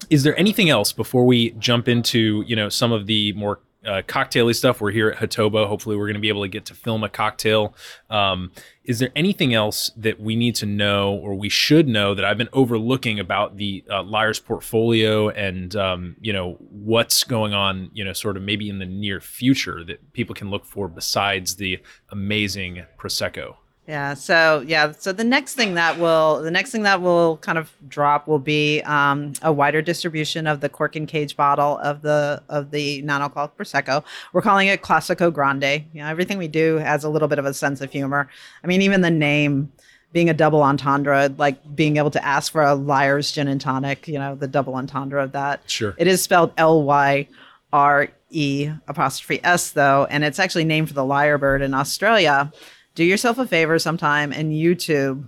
[0.09, 4.01] is there anything else before we jump into you know some of the more uh,
[4.03, 4.81] cocktaily stuff.
[4.81, 5.67] We're here at hatoba.
[5.67, 7.73] Hopefully we're going to be able to get to film a cocktail.
[8.09, 8.51] Um,
[8.88, 12.38] is there anything else that we need to know or we should know that i've
[12.38, 18.03] been overlooking about the uh, Lyre's portfolio and um, you know what's going on you
[18.03, 21.79] know sort of maybe in the near future that people can look for besides the
[22.09, 23.55] amazing prosecco
[23.88, 24.15] Yeah.
[24.15, 24.91] So yeah.
[24.91, 28.38] So the next thing that will the next thing that will kind of drop will
[28.38, 33.01] be um, a wider distribution of the cork and cage bottle of the of the
[33.03, 34.03] non-alcoholic prosecco.
[34.33, 35.85] We're calling it Classico Grande.
[35.93, 38.27] You know, everything we do has a little bit of a sense of humor.
[38.61, 39.71] I mean, even the name
[40.11, 44.05] being a double entendre, like being able to ask for a liar's gin and tonic.
[44.05, 45.61] You know, the double entendre of that.
[45.67, 45.95] Sure.
[45.97, 47.29] It is spelled L Y
[47.71, 52.51] R E apostrophe S though, and it's actually named for the lyrebird in Australia.
[52.97, 55.27] Do yourself a favor sometime and YouTube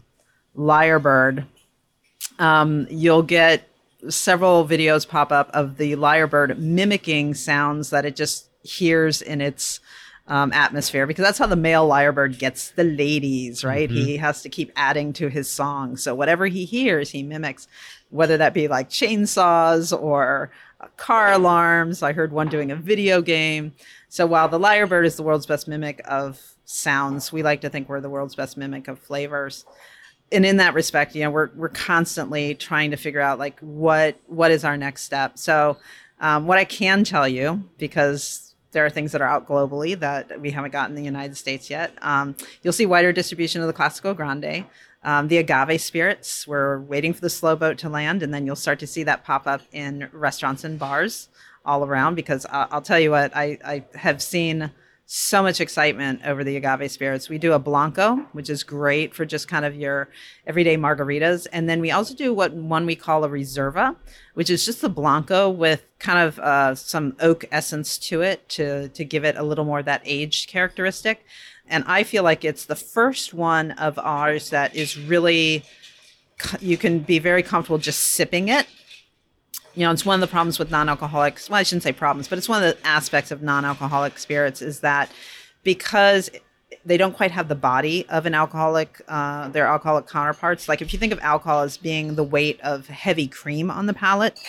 [0.57, 1.45] lyrebird.
[2.39, 3.69] Um, you'll get
[4.09, 9.81] several videos pop up of the lyrebird mimicking sounds that it just hears in its
[10.27, 13.91] um, atmosphere because that's how the male lyrebird gets the ladies, right?
[13.91, 15.95] He has to keep adding to his song.
[15.95, 17.67] So whatever he hears, he mimics,
[18.09, 20.49] whether that be like chainsaws or
[20.81, 22.01] uh, car alarms.
[22.01, 23.73] I heard one doing a video game.
[24.07, 27.89] So while the lyrebird is the world's best mimic of sounds, we like to think
[27.89, 29.65] we're the world's best mimic of flavors
[30.31, 34.19] and in that respect, you know, we're we're constantly trying to figure out like what
[34.27, 35.37] what is our next step.
[35.37, 35.77] So,
[36.19, 40.39] um, what I can tell you, because there are things that are out globally that
[40.39, 43.73] we haven't gotten in the United States yet, um, you'll see wider distribution of the
[43.73, 44.65] Classico Grande.
[45.01, 48.57] Um, the agave spirits, we're waiting for the slow boat to land, and then you'll
[48.57, 51.29] start to see that pop up in restaurants and bars
[51.65, 52.15] all around.
[52.15, 54.71] Because I'll tell you what, I, I have seen
[55.11, 57.29] so much excitement over the agave spirits.
[57.29, 60.07] We do a blanco, which is great for just kind of your
[60.45, 63.95] everyday margaritas, and then we also do what one we call a reserva,
[64.35, 68.89] which is just the blanco with kind of uh, some oak essence to it to
[68.89, 71.25] to give it a little more that aged characteristic.
[71.67, 75.63] And I feel like it's the first one of ours that is really
[76.59, 78.67] you can be very comfortable just sipping it
[79.75, 81.49] you know, it's one of the problems with non-alcoholics.
[81.49, 84.79] Well, I shouldn't say problems, but it's one of the aspects of non-alcoholic spirits is
[84.81, 85.09] that
[85.63, 86.29] because
[86.85, 90.67] they don't quite have the body of an alcoholic, uh, their alcoholic counterparts.
[90.69, 93.93] Like if you think of alcohol as being the weight of heavy cream on the
[93.93, 94.39] palate,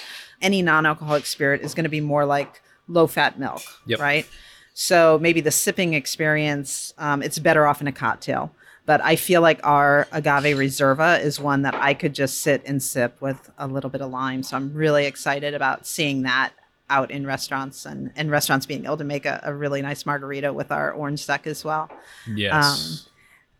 [0.41, 4.01] any non-alcoholic spirit is going to be more like low-fat milk, Yep.
[4.01, 4.27] right?
[4.75, 8.55] So maybe the sipping experience, um, it's better off in a cocktail.
[8.91, 12.83] But I feel like our agave reserva is one that I could just sit and
[12.83, 14.43] sip with a little bit of lime.
[14.43, 16.55] So I'm really excited about seeing that
[16.89, 20.53] out in restaurants and, and restaurants being able to make a, a really nice margarita
[20.53, 21.89] with our orange duck as well.
[22.35, 23.13] yes um,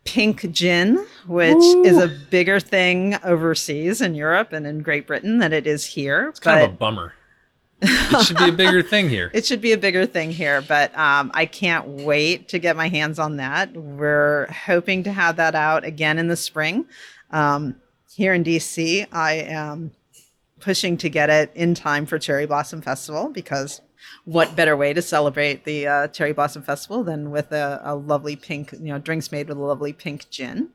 [0.03, 5.53] Pink gin, which is a bigger thing overseas in Europe and in Great Britain than
[5.53, 6.27] it is here.
[6.27, 7.13] it's kind but- of a bummer
[7.81, 10.95] it should be a bigger thing here it should be a bigger thing here, but
[10.97, 13.73] um, I can't wait to get my hands on that.
[13.73, 16.85] We're hoping to have that out again in the spring.
[17.31, 17.75] Um,
[18.13, 19.91] here in DC, I am
[20.59, 23.81] pushing to get it in time for Cherry Blossom Festival because
[24.25, 28.35] what better way to celebrate the uh, Cherry Blossom Festival than with a, a lovely
[28.35, 30.69] pink, you know, drinks made with a lovely pink gin.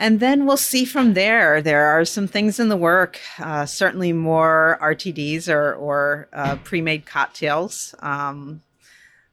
[0.00, 1.60] And then we'll see from there.
[1.60, 6.80] There are some things in the work, uh, certainly more RTDs or, or uh, pre
[6.80, 7.94] made cocktails.
[7.98, 8.62] Um,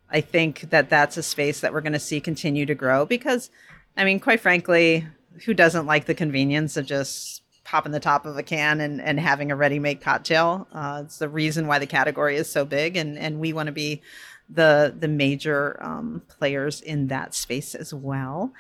[0.09, 3.49] I think that that's a space that we're going to see continue to grow because,
[3.95, 5.07] I mean, quite frankly,
[5.45, 9.21] who doesn't like the convenience of just popping the top of a can and, and
[9.21, 10.67] having a ready made cocktail?
[10.73, 13.73] Uh, it's the reason why the category is so big, and, and we want to
[13.73, 14.01] be
[14.49, 18.51] the the major um, players in that space as well.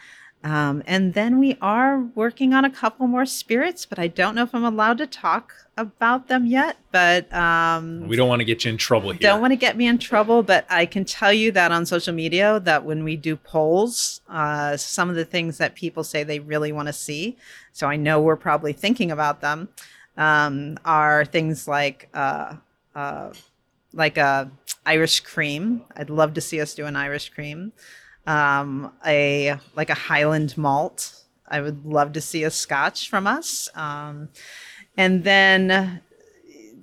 [0.47, 4.43] Um, and then we are working on a couple more spirits, but I don't know
[4.43, 6.77] if I'm allowed to talk about them yet.
[6.89, 9.75] But um, we don't want to get you in trouble here don't want to get
[9.75, 13.17] me in trouble, but I can tell you that on social media that when we
[13.17, 17.35] do polls, uh, some of the things that people say they really want to see,
[17.73, 19.67] so I know we're probably thinking about them,
[20.15, 22.55] um, are things like uh,
[22.95, 23.33] uh,
[23.91, 24.49] like a
[24.85, 25.83] Irish cream.
[25.97, 27.73] I'd love to see us do an Irish cream.
[28.27, 31.13] Um, a like a Highland malt.
[31.47, 33.69] I would love to see a Scotch from us.
[33.73, 34.29] Um,
[34.97, 36.01] and then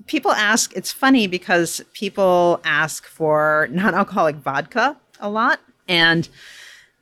[0.07, 0.75] people ask.
[0.75, 6.29] It's funny because people ask for non-alcoholic vodka a lot, and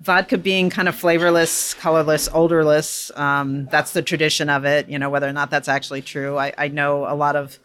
[0.01, 3.12] vodka being kind of flavorless, colorless, odorless.
[3.14, 4.88] Um, that's the tradition of it.
[4.88, 6.36] You know, whether or not that's actually true.
[6.36, 7.61] I, I know a lot of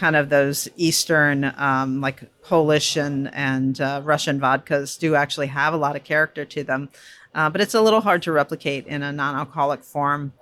[0.00, 5.74] kind of those Eastern, um, like Polish and and uh, Russian vodkas do actually have
[5.74, 6.88] a lot of character to them,
[7.34, 10.32] uh, but it's a little hard to replicate in a non-alcoholic form.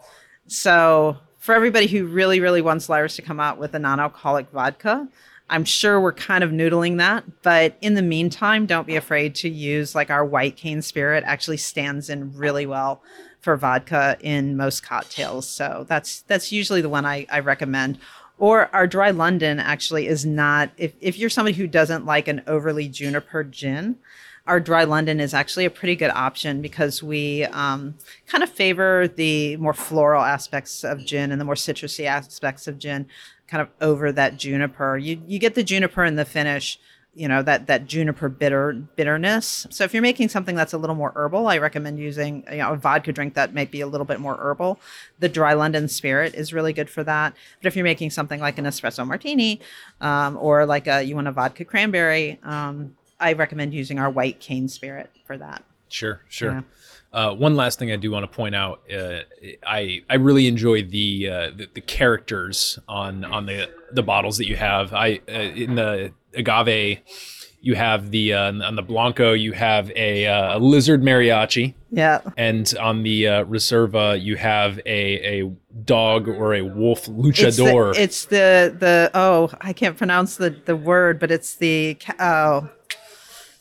[0.47, 5.09] So for everybody who really, really wants Lyre's to come out with a non-alcoholic vodka,
[5.51, 9.49] I'm sure we're kind of noodling that, but in the meantime, don't be afraid to
[9.49, 13.03] use like our white cane spirit actually stands in really well
[13.41, 15.49] for vodka in most cocktails.
[15.49, 17.99] So that's that's usually the one I, I recommend.
[18.39, 22.43] Or our dry London actually is not if, if you're somebody who doesn't like an
[22.47, 23.97] overly juniper gin,
[24.47, 29.07] our dry London is actually a pretty good option because we um, kind of favor
[29.07, 33.07] the more floral aspects of gin and the more citrusy aspects of gin
[33.47, 34.97] kind of over that juniper.
[34.97, 36.79] You you get the juniper in the finish,
[37.19, 39.67] you know, that that juniper bitter bitterness.
[39.71, 42.73] So if you're making something that's a little more herbal, I recommend using you know
[42.73, 44.79] a vodka drink that might be a little bit more herbal.
[45.19, 47.35] The dry London Spirit is really good for that.
[47.61, 49.61] But if you're making something like an espresso martini,
[50.01, 54.39] um, or like a you want a vodka cranberry, um, I recommend using our white
[54.39, 55.65] cane spirit for that.
[55.89, 56.53] Sure, sure.
[56.53, 56.63] Yeah.
[57.11, 59.21] Uh, one last thing I do want to point out, uh,
[59.67, 64.47] I I really enjoy the, uh, the the characters on on the the bottles that
[64.47, 64.93] you have.
[64.93, 66.99] I uh, in the agave,
[67.61, 72.21] you have the uh, on the blanco, you have a, uh, a lizard mariachi, Yeah.
[72.37, 75.51] and on the uh, reserva, you have a a
[75.85, 77.95] dog or a wolf It's luchador.
[77.95, 82.69] the, it's the the oh I can't pronounce the the word, but it's the oh,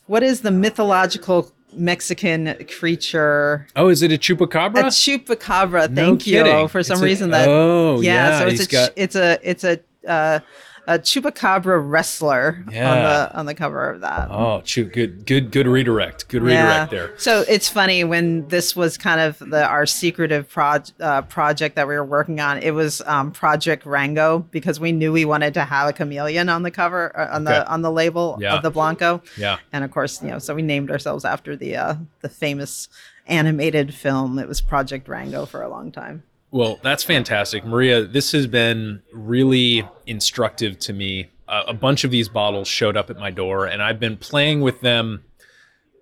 [0.06, 3.68] what is the mythological Mexican creature?
[3.76, 4.80] oh, is it a chupacabra?
[4.80, 5.90] A chupacabra.
[5.90, 6.44] No Thank you.
[6.44, 6.68] kidding.
[6.68, 8.14] For some It's a- reason that oh, yeah.
[8.14, 10.40] yeah, so it's a got- it's a it's a uh,
[10.88, 14.30] a chupacabra wrestler on the on the cover of that.
[14.32, 16.28] oh, good good good redirect.
[16.30, 17.12] Good redirect there.
[17.18, 21.88] So it's funny when this was kind of the our secretive proj- uh, project that
[21.88, 22.60] we were working on.
[22.60, 26.64] It was um, Project Rango because we knew we wanted to have a chameleon on
[26.64, 27.58] the cover uh, on Okay.
[27.60, 28.56] the on the label Yeah.
[28.56, 29.22] of the Blanco.
[29.38, 29.58] Yeah.
[29.74, 32.88] And of course, you know, so we named ourselves after the uh, the famous
[33.28, 34.40] animated film.
[34.40, 36.24] It was Project Rango for a long time.
[36.52, 37.66] Well, that's fantastic.
[37.66, 41.30] Maria, this has been really instructive to me.
[41.48, 44.62] Uh, a bunch of these bottles showed up at my door, and I've been playing
[44.62, 45.24] with them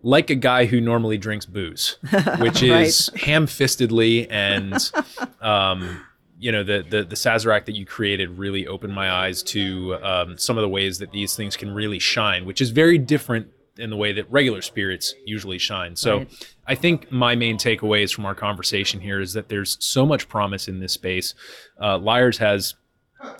[0.02, 1.98] like a guy who normally drinks booze,
[2.39, 4.28] which is ham fistedly.
[4.30, 4.91] And,
[5.41, 6.02] um,
[6.38, 10.38] you know, the, the, the Sazerac that you created really opened my eyes to um,
[10.38, 13.89] some of the ways that these things can really shine, which is very different in
[13.89, 15.95] the way that regular spirits usually shine.
[15.95, 16.53] So, Right.
[16.67, 20.67] I think my main takeaways from our conversation here is that there's so much promise
[20.67, 21.34] in this space.
[21.82, 22.76] Uh, Lyre's has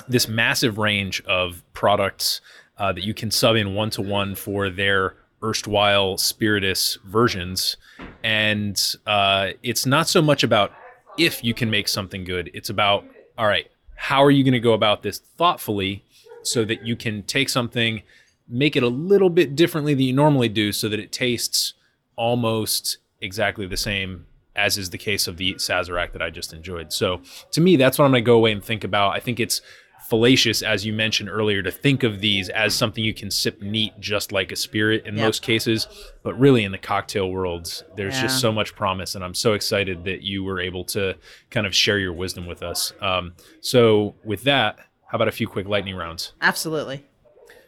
[0.08, 2.42] this massive range of products
[2.78, 7.78] uh, that you can sub in one to one for their erstwhile spiritus versions.
[8.24, 10.72] And uh, it's not so much about
[11.18, 13.06] if you can make something good, it's about,
[13.38, 16.04] all right, how are you going to go about this thoughtfully
[16.44, 18.02] so that you can take something,
[18.48, 21.74] make it a little bit differently than you normally do so that it tastes
[22.16, 24.26] almost exactly the same
[24.56, 26.94] as is the case of the Sazerac that I just enjoyed.
[26.94, 27.22] So
[27.52, 29.12] to me, that's what I'm going to go away and think about.
[29.14, 29.62] I think it's
[30.08, 34.00] fallacious, as you mentioned earlier, to think of these as something you can sip neat,
[34.00, 35.24] just like a spirit in Yeah.
[35.26, 35.88] most cases.
[36.24, 40.06] But really, in the cocktail world, there's just so much promise, and I'm so excited
[40.06, 41.16] that you were able to
[41.50, 42.94] kind of share your wisdom with us.
[43.02, 44.78] Um, so with that,
[45.08, 46.32] how about a few quick lightning rounds?
[46.42, 47.04] Absolutely.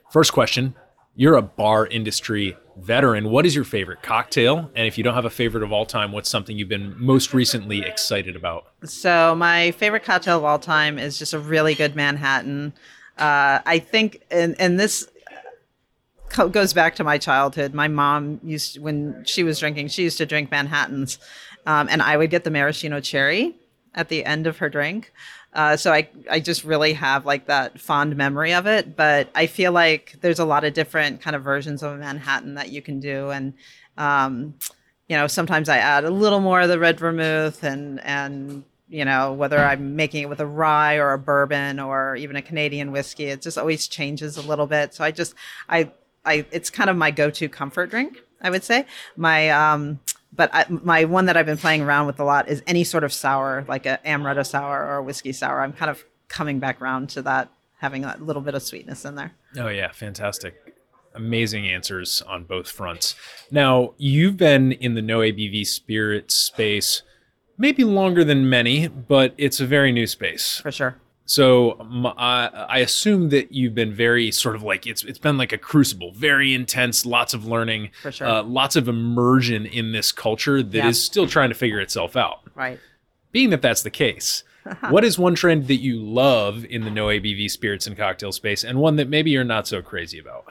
[0.09, 0.75] First question.
[1.15, 3.29] You're a bar industry veteran.
[3.29, 4.71] What is your favorite cocktail?
[4.75, 7.33] And if you don't have a favorite of all time, what's something you've been most
[7.33, 8.67] recently excited about?
[8.83, 12.73] So my favorite cocktail of all time is just a really good Manhattan.
[13.17, 15.07] Uh, I think, and and this
[16.51, 17.73] goes back to my childhood.
[17.73, 21.17] My mom used when she was drinking, she used to drink Manhattans,
[21.65, 23.55] um, and I would get the maraschino cherry
[23.95, 25.11] at the end of her drink.
[25.53, 28.95] Uh, so I I just really have like that fond memory of it.
[28.95, 32.55] But I feel like there's a lot of different kind of versions of a Manhattan
[32.55, 33.53] that you can do, and
[33.97, 34.53] um,
[35.07, 39.03] you know sometimes I add a little more of the red vermouth and and you
[39.03, 42.91] know whether I'm making it with a rye or a bourbon or even a Canadian
[42.91, 44.93] whiskey, it just always changes a little bit.
[44.93, 45.33] So I just
[45.69, 45.91] I
[46.23, 48.19] I it's kind of my go-to comfort drink.
[48.41, 48.85] I would say
[49.15, 49.99] my um
[50.33, 53.03] but I, my one that I've been playing around with a lot is any sort
[53.03, 55.61] of sour, like a amaretto sour or a whiskey sour.
[55.61, 57.49] I'm kind of coming back around to that,
[57.79, 59.33] having a little bit of sweetness in there.
[59.57, 60.55] Oh yeah, fantastic.
[61.15, 63.15] amazing answers on both fronts.
[63.49, 67.01] Now, you've been in the no ABV spirit space
[67.57, 70.59] maybe longer than many, but it's a very new space.
[70.59, 70.95] For sure.
[71.29, 75.57] So I assume that you've been very sort of like it's it's been like a
[75.57, 78.27] crucible, very intense, lots of learning, For sure.
[78.27, 81.05] uh, lots of immersion in this culture that is Yeah.
[81.05, 82.39] still trying to figure itself out.
[82.55, 82.79] Right.
[83.33, 84.43] Being that that's the case,
[84.89, 88.63] what is one trend that you love in the no ABV spirits and cocktail space,
[88.63, 90.45] and one that maybe you're not so crazy about?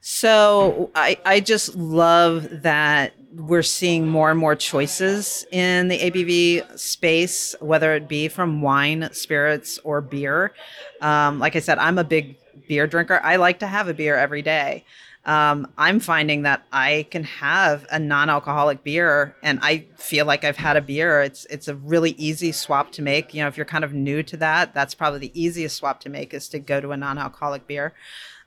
[0.00, 6.78] So I, I just love that we're seeing more and more choices in the ABV
[6.78, 10.52] space, whether it be from wine, spirits, or beer.
[11.00, 12.36] Um, like I said, I'm a big
[12.68, 13.20] beer drinker.
[13.22, 14.84] I like to have a beer every day.
[15.26, 20.58] Um, I'm finding that I can have a non-alcoholic beer, and I feel like I've
[20.58, 21.22] had a beer.
[21.22, 23.32] It's it's a really easy swap to make.
[23.32, 26.10] You know, if you're kind of new to that, that's probably the easiest swap to
[26.10, 27.94] make is to go to a non-alcoholic beer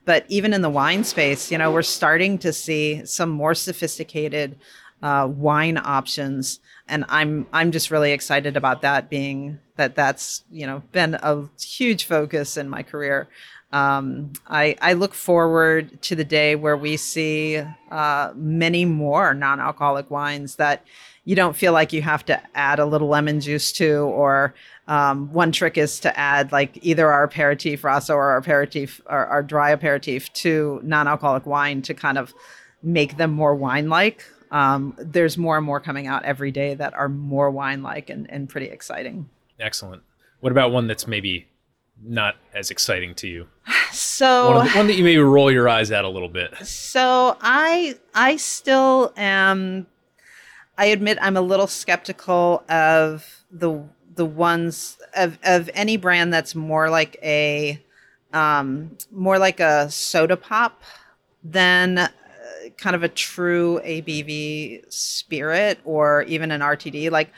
[0.08, 4.56] but even in the wine space, you know, we're starting to see some more sophisticated
[5.02, 10.66] uh, wine options, and I'm I'm just really excited about that being that that's you
[10.66, 13.28] know been a huge focus in my career.
[13.70, 20.10] Um, I I look forward to the day where we see uh, many more non-alcoholic
[20.10, 20.86] wines that
[21.26, 24.54] you don't feel like you have to add a little lemon juice to or
[24.88, 29.26] um, one trick is to add like either our aperitif rosso or our aperitif or
[29.26, 32.34] our dry aperitif to non-alcoholic wine to kind of
[32.82, 34.24] make them more wine-like.
[34.50, 38.48] Um, there's more and more coming out every day that are more wine-like and, and
[38.48, 39.28] pretty exciting.
[39.60, 40.02] Excellent.
[40.40, 41.46] What about one that's maybe
[42.02, 43.46] not as exciting to you?
[43.90, 46.54] So One, the- one that you maybe roll your eyes at a little bit.
[46.66, 49.86] So I I still am
[50.76, 53.82] I admit I'm a little skeptical of the
[54.18, 57.80] the ones of of any brand that's more like a
[58.32, 60.82] um more like a soda pop
[61.44, 62.08] than uh,
[62.76, 67.30] kind of a true ABV spirit or even an RTD like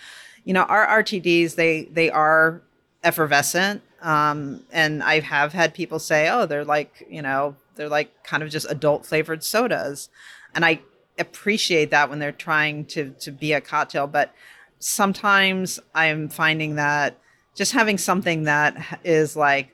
[0.45, 2.63] you know our RTDs they they are
[3.05, 8.25] effervescent um and I have had people say oh they're like you know they're like
[8.25, 10.09] kind of just adult flavored sodas.
[10.55, 10.81] And I
[11.19, 14.33] appreciate that when they're trying to to be a cocktail but
[14.81, 17.19] sometimes I'm finding that
[17.55, 19.71] just having something that is like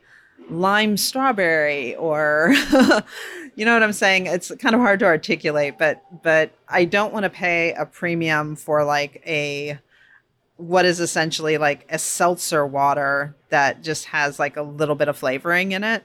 [0.51, 2.53] lime strawberry or
[3.55, 4.27] you know what I'm saying?
[4.27, 8.57] It's kind of hard to articulate but but I don't want to pay a premium
[8.57, 9.79] for like a
[10.57, 15.17] what is essentially like a seltzer water that just has like a little bit of
[15.17, 16.05] flavoring in it.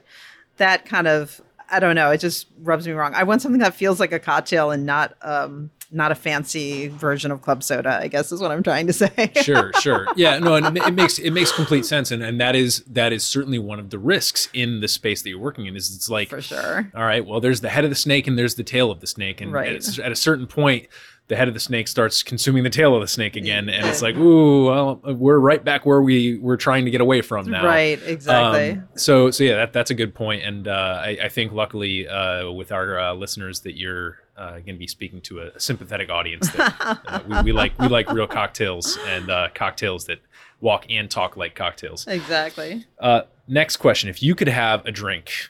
[0.58, 1.40] That kind of
[1.72, 2.10] I don't know.
[2.10, 3.14] It just rubs me wrong.
[3.14, 7.30] I want something that feels like a cocktail and not um not a fancy version
[7.30, 7.98] of club soda.
[8.00, 9.30] I guess is what I'm trying to say.
[9.42, 10.06] sure, sure.
[10.16, 13.24] Yeah, no, and it makes it makes complete sense, and and that is that is
[13.24, 15.76] certainly one of the risks in the space that you're working in.
[15.76, 16.90] Is it's like, For sure.
[16.94, 19.06] all right, well, there's the head of the snake and there's the tail of the
[19.06, 19.72] snake, and Right.
[19.74, 20.86] at, at a certain point,
[21.32, 24.02] the head of the snake starts consuming the tail of the snake again, and it's
[24.02, 27.64] like, ooh, well, we're right back where we were trying to get away from now.
[27.64, 27.98] Right.
[28.04, 28.72] Exactly.
[28.72, 32.06] Um, so, so yeah, that, that's a good point, and uh, I, I think luckily
[32.06, 36.10] uh, with our uh, listeners that you're uh, going to be speaking to a sympathetic
[36.10, 36.50] audience.
[36.52, 40.20] That, uh, we, we like we like real cocktails and uh, cocktails that
[40.60, 42.06] walk and talk like cocktails.
[42.06, 42.84] exactly.
[43.00, 45.48] Uh, next question: If you could have a drink,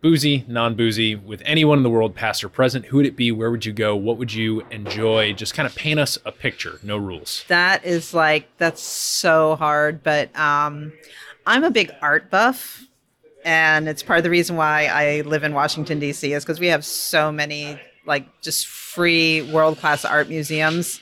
[0.00, 3.30] boozy, non-boozy, with anyone in the world, past or present, who would it be?
[3.32, 3.94] Where would you go?
[3.94, 5.32] What would you enjoy?
[5.32, 6.78] Just kind of paint us a picture.
[6.82, 7.44] No rules.
[7.48, 10.92] That is like that's so hard, but um
[11.46, 12.84] I'm a big art buff
[13.44, 16.66] and it's part of the reason why I live in Washington DC is because we
[16.68, 21.00] have so many like just free world-class art museums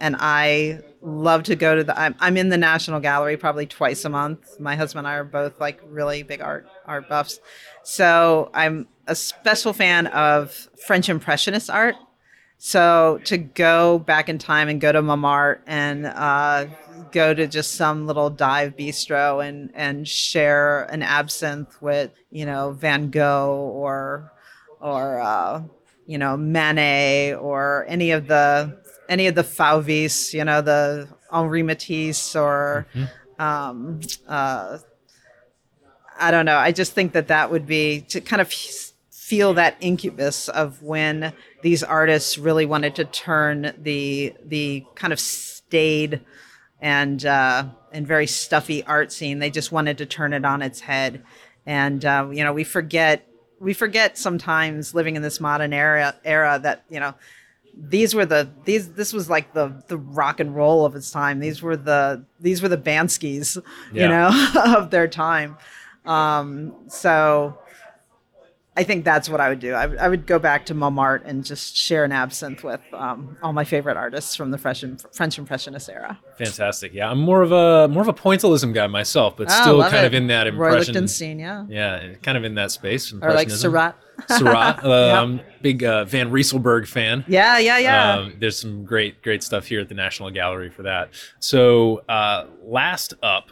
[0.00, 4.04] and I love to go to the I'm, I'm in the National Gallery probably twice
[4.04, 4.58] a month.
[4.60, 7.40] My husband and I are both like really big art art buffs.
[7.82, 11.94] So I'm a special fan of French impressionist art.
[12.58, 16.66] So to go back in time and go to Montmartre and uh,
[17.12, 22.72] go to just some little dive bistro and and share an absinthe with you know
[22.72, 24.32] Van Gogh or
[24.80, 25.62] or uh,
[26.06, 31.62] you know Manet or any of the any of the Fauvis, you know the Henri
[31.62, 32.86] Matisse or
[33.38, 34.78] um, uh,
[36.18, 36.56] I don't know.
[36.56, 38.52] I just think that that would be to kind of
[39.10, 41.32] feel that incubus of when
[41.62, 46.20] these artists really wanted to turn the the kind of staid
[46.80, 49.38] and uh, and very stuffy art scene.
[49.38, 51.22] They just wanted to turn it on its head,
[51.66, 53.26] and uh, you know we forget
[53.58, 57.14] we forget sometimes living in this modern era era that you know
[57.76, 61.40] these were the these this was like the the rock and roll of its time.
[61.40, 63.62] These were the these were the Banksys,
[63.92, 64.30] you know,
[64.78, 65.56] of their time.
[66.04, 67.58] Um, so
[68.78, 69.72] I think that's what I would do.
[69.72, 73.36] I, would- I would go back to Montmartre and just share an absinthe with um,
[73.42, 76.18] all my favorite artists from the French, French Impressionist era.
[76.36, 76.92] Fantastic.
[76.92, 79.96] Yeah, I'm more of a more of a pointillism guy myself, but Ah, still kind
[79.96, 80.04] it.
[80.04, 80.72] of in that impression.
[80.74, 80.78] Roy.
[80.78, 81.64] Lichtenstein, yeah.
[81.68, 83.12] Yeah, kind of in that space.
[83.12, 83.72] Or like impressionism.
[84.28, 84.84] Seurat.
[84.86, 87.24] Uh, big uh, Van Rysselberghe fan.
[87.26, 88.14] Yeah, yeah, yeah.
[88.14, 91.10] Um, there's some great, great stuff here at the National Gallery for that.
[91.40, 93.50] So, uh, last up,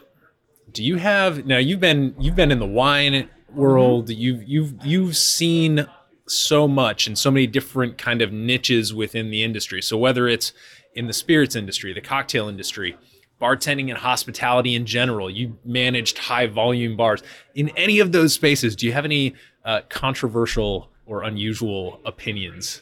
[0.71, 1.57] do you have now?
[1.57, 4.09] You've been you've been in the wine world.
[4.09, 5.87] You've you've you've seen
[6.27, 9.81] so much and so many different kind of niches within the industry.
[9.81, 10.53] So whether it's
[10.93, 12.97] in the spirits industry, the cocktail industry,
[13.41, 17.21] bartending and hospitality in general, you managed high volume bars.
[17.53, 19.35] In any of those spaces, do you have any
[19.65, 22.81] uh, controversial or unusual opinions?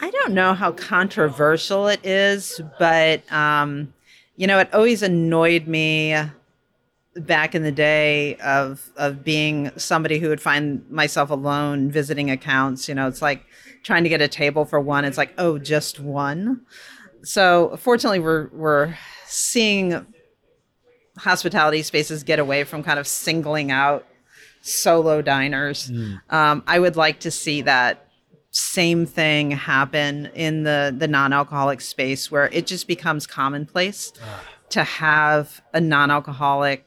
[0.00, 3.92] I don't know how controversial it is, but um,
[4.36, 6.16] you know, it always annoyed me
[7.16, 12.88] back in the day of of being somebody who would find myself alone visiting accounts.
[12.88, 13.44] You know, it's like
[13.82, 15.04] trying to get a table for one.
[15.04, 16.60] It's like, oh, just one.
[17.22, 20.06] So fortunately, we're we're seeing
[21.18, 24.06] hospitality spaces get away from kind of singling out
[24.60, 25.90] solo diners.
[26.28, 28.06] Um, I would like to see that
[28.50, 34.12] same thing happen in the the non-alcoholic space where it just becomes commonplace
[34.70, 36.84] to have a non-alcoholic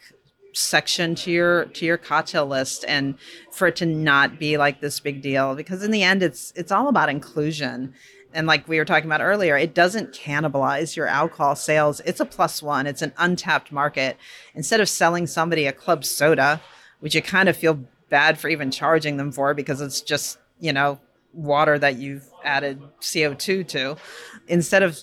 [0.53, 3.15] section to your to your cocktail list and
[3.51, 6.71] for it to not be like this big deal because in the end it's it's
[6.71, 7.93] all about inclusion.
[8.36, 12.01] And like we were talking about earlier it doesn't cannibalize your alcohol sales.
[12.01, 12.88] It's a plus one.
[12.88, 14.17] It's an untapped market.
[14.53, 16.61] Instead of selling somebody a club soda
[17.03, 20.71] which you kind of feel bad for even charging them for because it's just you
[20.71, 20.97] know
[21.33, 23.97] water that you've added CO2 to.
[24.47, 24.97] Instead of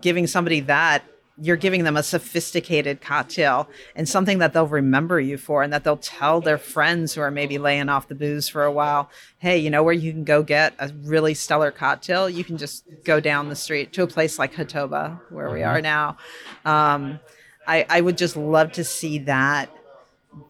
[0.00, 1.02] giving somebody that
[1.36, 5.82] you're giving them a sophisticated cocktail and something that they'll remember you for and that
[5.82, 9.58] they'll tell their friends who are maybe laying off the booze for a while hey
[9.58, 12.30] you know where you can go get a really stellar cocktail?
[12.30, 15.82] You can just go down the street to a place like hatoba where we are
[15.82, 16.16] now.
[16.64, 17.18] Um,
[17.66, 19.70] I, I would just love to see that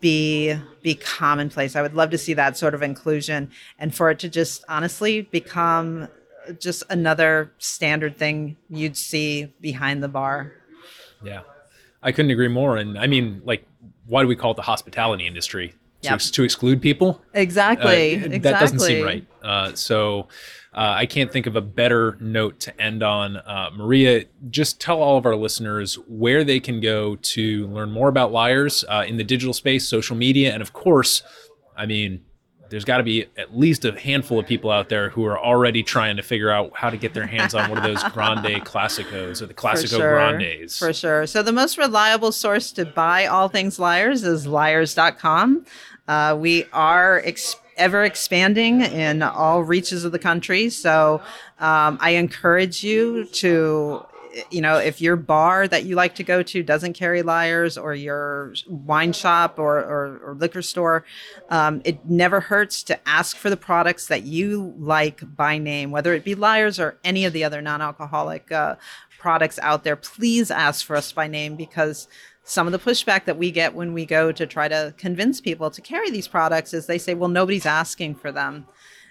[0.01, 1.77] be be commonplace.
[1.77, 5.23] I would love to see that sort of inclusion and for it to just honestly
[5.23, 6.09] become
[6.61, 10.53] just another standard thing you'd see behind the bar.
[11.25, 11.41] Yeah,
[12.03, 12.77] I couldn't agree more.
[12.77, 13.65] And I mean, like,
[14.07, 15.69] why do we call it the hospitality industry?
[16.03, 16.13] To, Yep.
[16.15, 17.21] ex- to exclude people?
[17.35, 18.13] Uh, Exactly.
[18.13, 18.39] exactly.
[18.39, 19.27] That doesn't seem right.
[19.43, 20.29] Uh, so
[20.77, 23.39] uh, I can't think of a better note to end on.
[23.39, 28.09] Uh, Maria, just tell all of our listeners where they can go to learn more
[28.09, 31.23] about Lyre's uh, in the digital space, social media, and of course,
[31.75, 32.23] I mean,
[32.69, 35.83] there's got to be at least a handful of people out there who are already
[35.83, 39.41] trying to figure out how to get their hands on one of those Grande Classicos
[39.41, 40.11] or the For Classico sure.
[40.15, 40.77] Grandes.
[40.77, 41.27] For sure.
[41.27, 45.65] So the most reliable source to buy all things Lyre's is lyres.com.
[46.09, 50.71] Uh, we are ex- ever expanding in all reaches of the country.
[50.71, 51.21] So
[51.59, 54.05] um, I encourage you to,
[54.51, 57.95] you know, if your bar that you like to go to doesn't carry Lyre's or
[57.95, 61.05] your wine shop or, or, or liquor store,
[61.49, 66.13] um, it never hurts to ask for the products that you like by name, whether
[66.15, 68.77] it be Lyre's or any of the other non alcoholic uh,
[69.19, 69.97] products out there.
[69.97, 72.09] Please ask for us by name because
[72.49, 75.69] some of the pushback that we get when we go to try to convince people
[75.69, 78.67] to carry these products is they say, well, nobody's asking for them.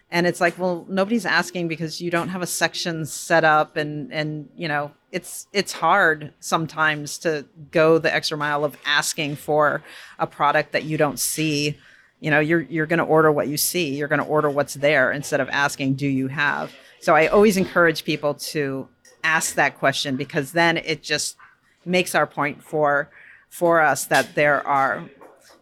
[0.10, 4.14] And it's like, well, nobody's asking because you don't have a section set up and
[4.14, 9.84] and you know, it's it's hard sometimes to go the extra mile of asking for
[10.18, 11.78] a product that you don't see.
[12.22, 13.96] You know, you're you're going to order what you see.
[13.96, 16.74] You're going to order what's there instead of asking, do you have?
[17.02, 18.88] So I always encourage people to
[19.26, 21.36] ask that question because then it just
[21.84, 23.10] makes our point for
[23.56, 25.10] for us that there are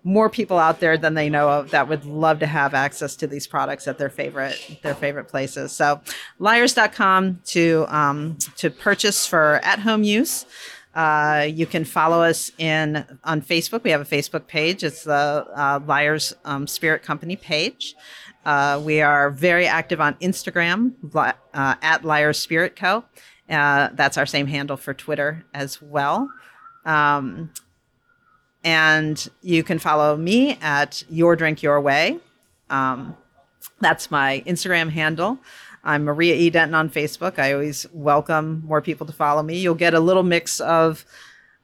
[0.03, 3.27] more people out there than they know of that would love to have access to
[3.27, 5.71] these products at their favorite their favorite places.
[5.71, 6.01] So
[6.39, 10.45] lyres.com to um, to purchase for at home use.
[10.95, 13.83] Uh, you can follow us in on Facebook.
[13.83, 14.83] We have a Facebook page.
[14.83, 17.95] It's the uh, Lyre's um, Spirit Company page.
[18.45, 23.05] Uh, we are very active on Instagram uh, at Lyre's Spirit Co.
[23.49, 26.29] Uh, that's our same handle for Twitter as well.
[26.85, 27.51] Um,
[28.63, 32.19] and you can follow me at Your Drink Your Way.
[32.69, 33.17] Um,
[33.79, 35.37] that's my Instagram handle.
[35.83, 36.49] I'm Maria E.
[36.49, 37.37] Denton on Facebook.
[37.37, 39.59] I always welcome more people to follow me.
[39.59, 41.05] You'll get a little mix of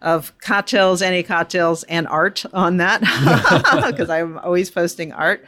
[0.02, 3.02] of cocktails, any cocktails, and art on that
[3.92, 5.46] because I'm always posting art.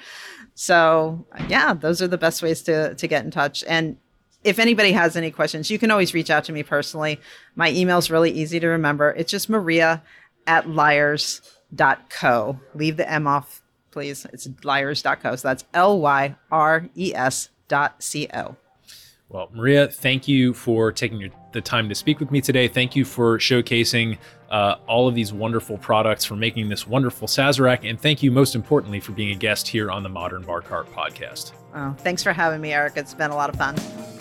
[0.56, 3.64] So yeah, those are the best ways to to get in touch.
[3.68, 3.98] And
[4.44, 7.20] if anybody has any questions, you can always reach out to me personally.
[7.56, 9.12] My email's really easy to remember.
[9.12, 10.02] It's just Maria
[10.48, 12.60] at lyres.co.
[12.74, 13.62] Leave the M off
[13.92, 14.26] please.
[14.34, 15.36] It's lyres.co.
[15.36, 18.56] So that's L Y R E S dot C O.
[19.30, 22.68] Well, Maria, thank you for taking your, the time to speak with me today.
[22.68, 24.18] Thank you for showcasing
[24.50, 28.56] uh, all of these wonderful products, for making this wonderful Sazerac, and thank you most
[28.56, 31.54] importantly for being a guest here on the Modern Bar Cart podcast.
[31.74, 32.98] Oh, thanks for having me, Eric.
[32.98, 34.21] It's been a lot of fun.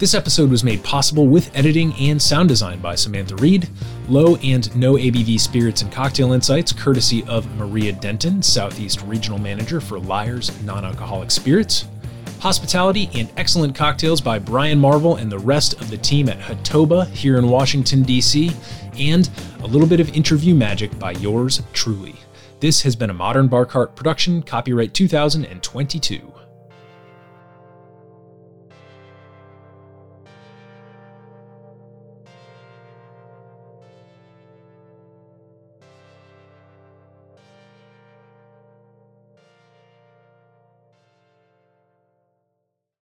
[0.00, 3.68] This episode was made possible with editing and sound design by Samantha Reed,
[4.08, 9.78] low and no ABV spirits and cocktail insights courtesy of Maria Denton, Southeast Regional Manager
[9.78, 11.84] for Lyre's Non Alcoholic Spirits,
[12.38, 17.06] hospitality and excellent cocktails by Brian Marvel and the rest of the team at Hatoba
[17.08, 18.52] here in Washington, D.C.,
[18.98, 19.28] and
[19.62, 22.14] a little bit of interview magic by yours truly.
[22.60, 26.39] This has been a Modern Bar Cart production, copyright 2022.